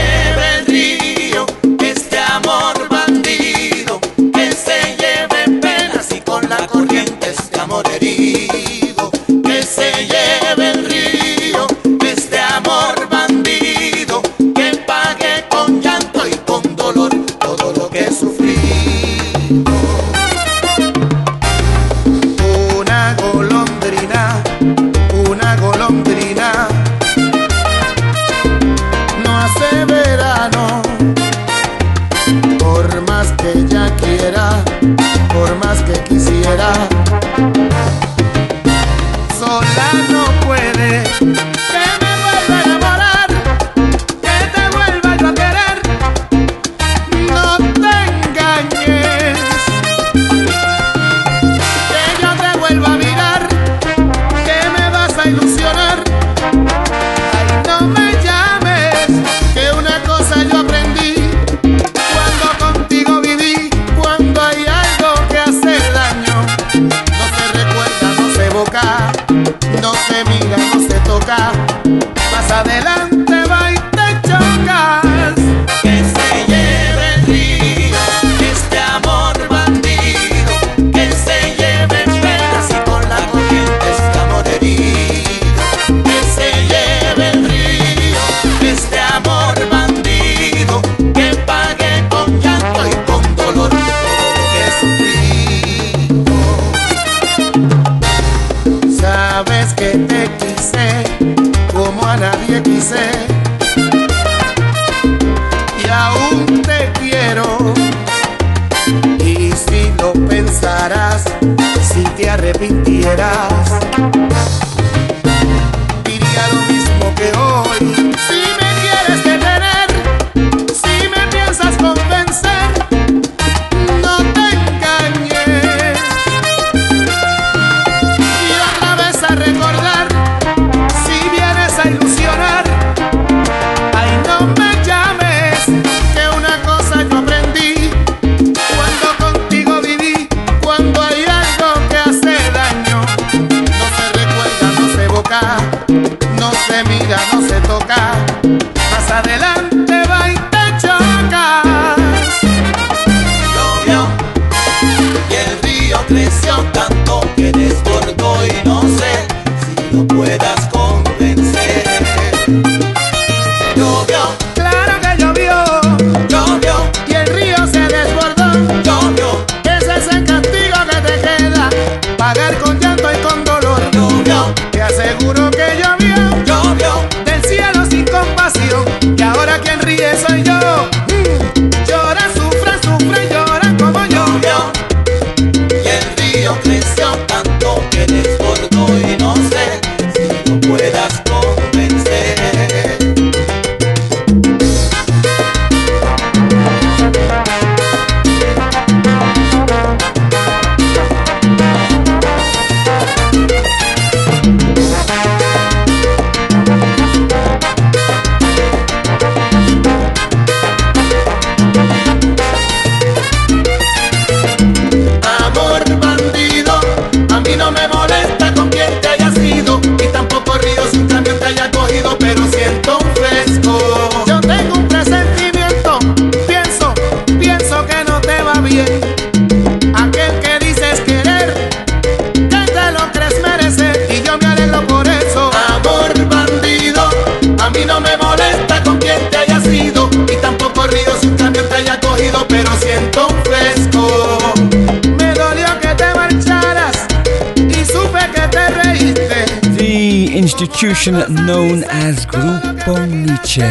[250.92, 253.62] Institution known as Grupo Nietzsche.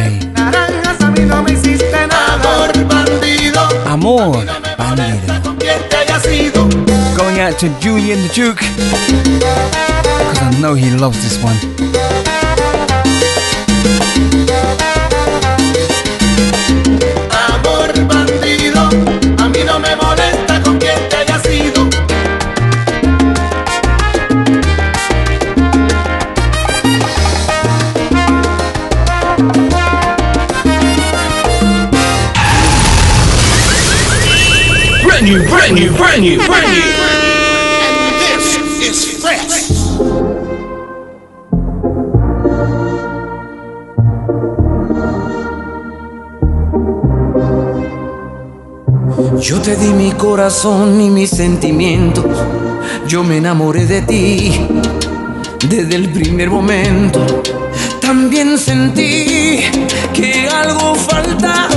[3.86, 4.44] Amor
[4.76, 5.56] bandido.
[7.16, 8.58] Going out to Julian the Duke.
[10.18, 11.56] Because I know he loves this one.
[17.30, 19.21] Amor bandido.
[35.72, 37.40] Brand new, brand new, brand new, brand new.
[38.28, 38.40] And
[38.78, 39.72] this is fresh.
[49.40, 52.26] Yo te di mi corazón y mis sentimientos.
[53.08, 54.52] Yo me enamoré de ti
[55.66, 57.24] desde el primer momento.
[57.98, 59.62] También sentí
[60.12, 61.71] que algo faltaba.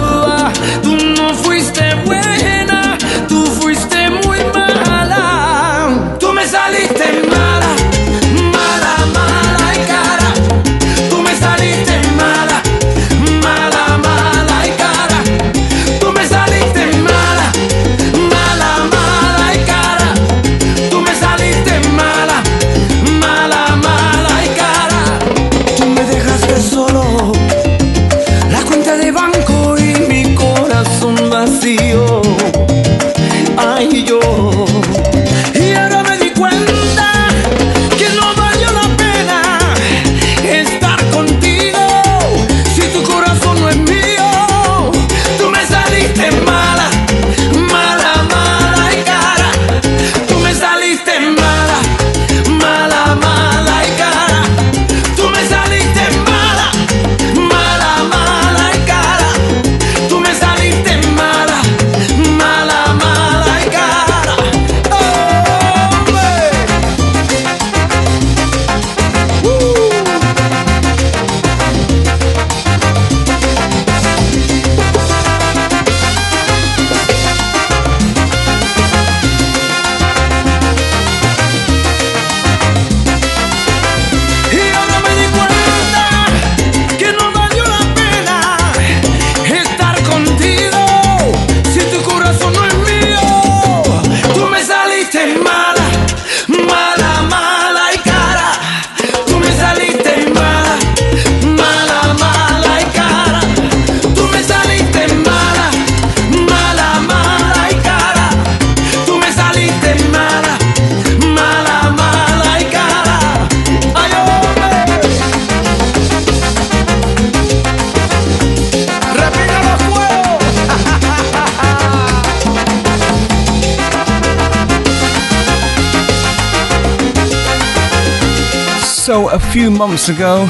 [129.05, 130.47] So, a few months ago,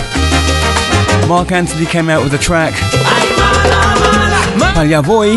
[1.28, 2.74] Mark Anthony came out with a track,
[4.74, 5.32] Palla Voy,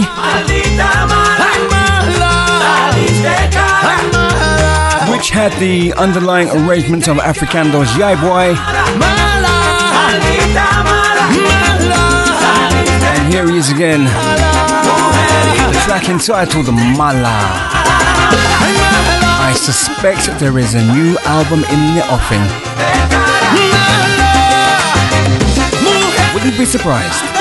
[5.11, 8.55] which had the underlying arrangement of Africando's Yai Boy.
[13.16, 14.05] And here he is again.
[15.65, 17.35] The track entitled Mala.
[19.40, 22.68] I suspect there is a new album in the offing.
[26.49, 27.38] Wouldn't be surprised.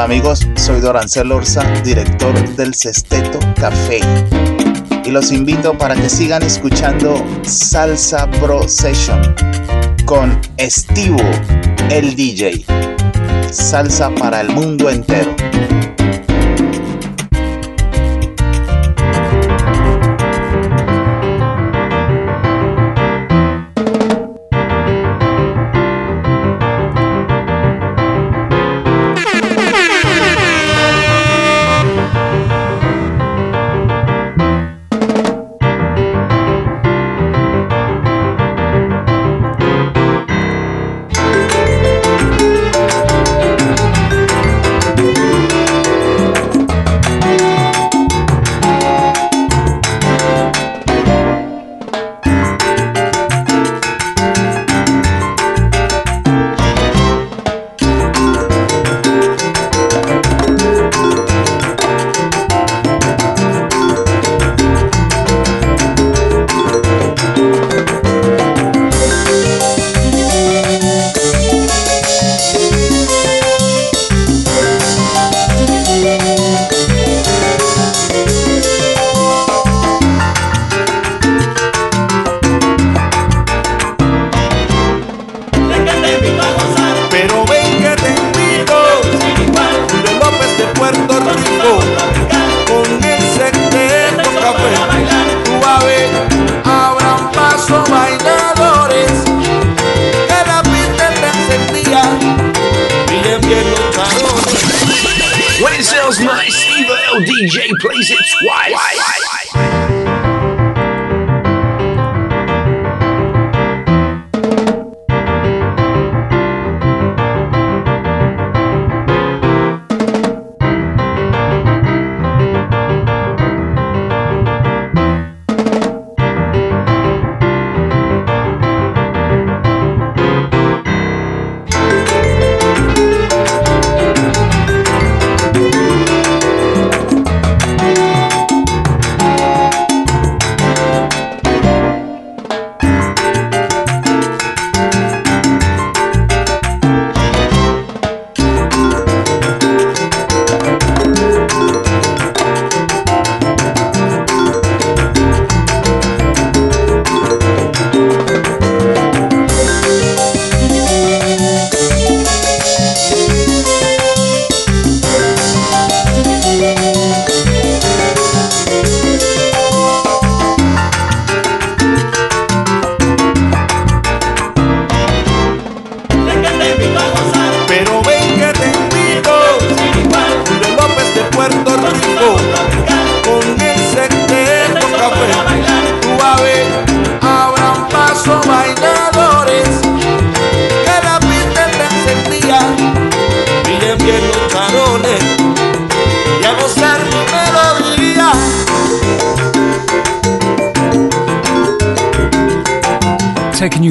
[0.00, 4.00] Hola amigos, soy Dorancel Orza, director del Cesteto Café.
[5.04, 9.20] Y los invito para que sigan escuchando Salsa Pro Session
[10.06, 11.20] con Estivo,
[11.90, 12.64] el DJ.
[13.50, 15.36] Salsa para el mundo entero.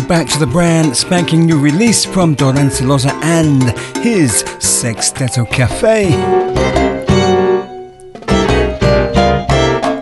[0.09, 3.61] Back to the brand spanking new release from Doran Silosa and
[3.97, 6.09] his Sexteto Cafe.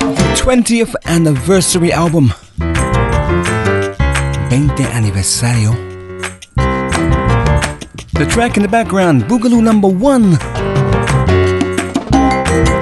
[0.07, 2.31] The 20th anniversary album.
[2.55, 2.69] 20
[4.95, 5.75] aniversario.
[8.13, 10.37] The track in the background, Boogaloo number one.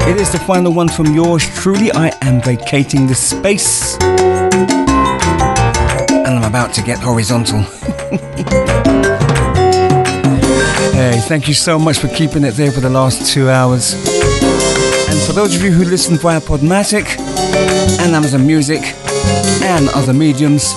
[0.08, 1.92] It is the final one from yours truly.
[1.92, 3.95] I am vacating the space.
[6.56, 7.60] About to get horizontal.
[10.94, 13.94] hey, thank you so much for keeping it there for the last two hours.
[15.10, 17.20] And for those of you who listen via Podmatic
[18.00, 18.80] and Amazon Music
[19.64, 20.72] and other mediums,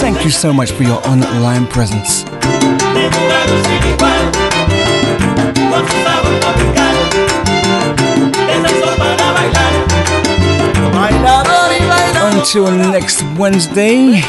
[0.00, 2.24] thank you so much for your online presence.
[12.44, 14.22] Until next Wednesday,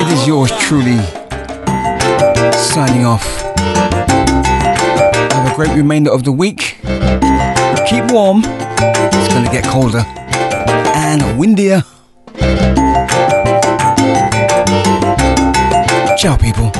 [0.00, 0.96] it is yours truly
[2.52, 3.24] signing off.
[5.32, 6.78] Have a great remainder of the week.
[7.88, 10.04] Keep warm, it's going to get colder
[10.94, 11.82] and windier.
[16.16, 16.79] Ciao, people.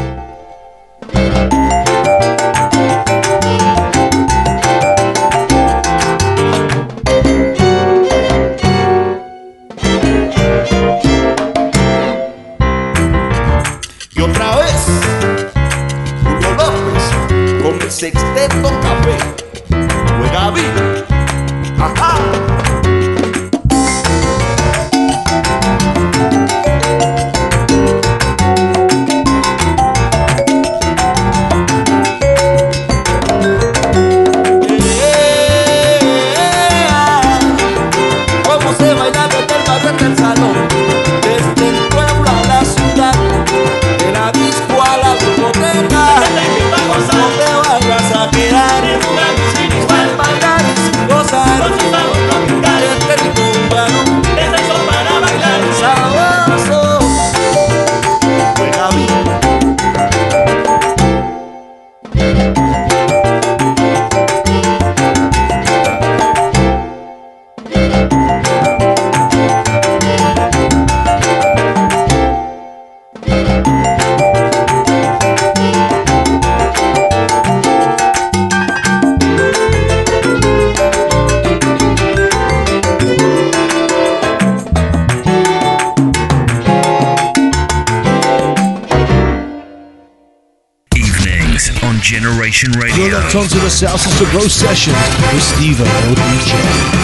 [94.29, 94.93] Grow session
[95.33, 97.01] with Steve DJ.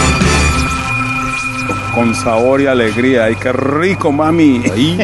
[1.95, 3.25] con sabor y alegría.
[3.25, 4.61] ¡Ay, qué rico, mami!
[4.71, 4.99] Ahí.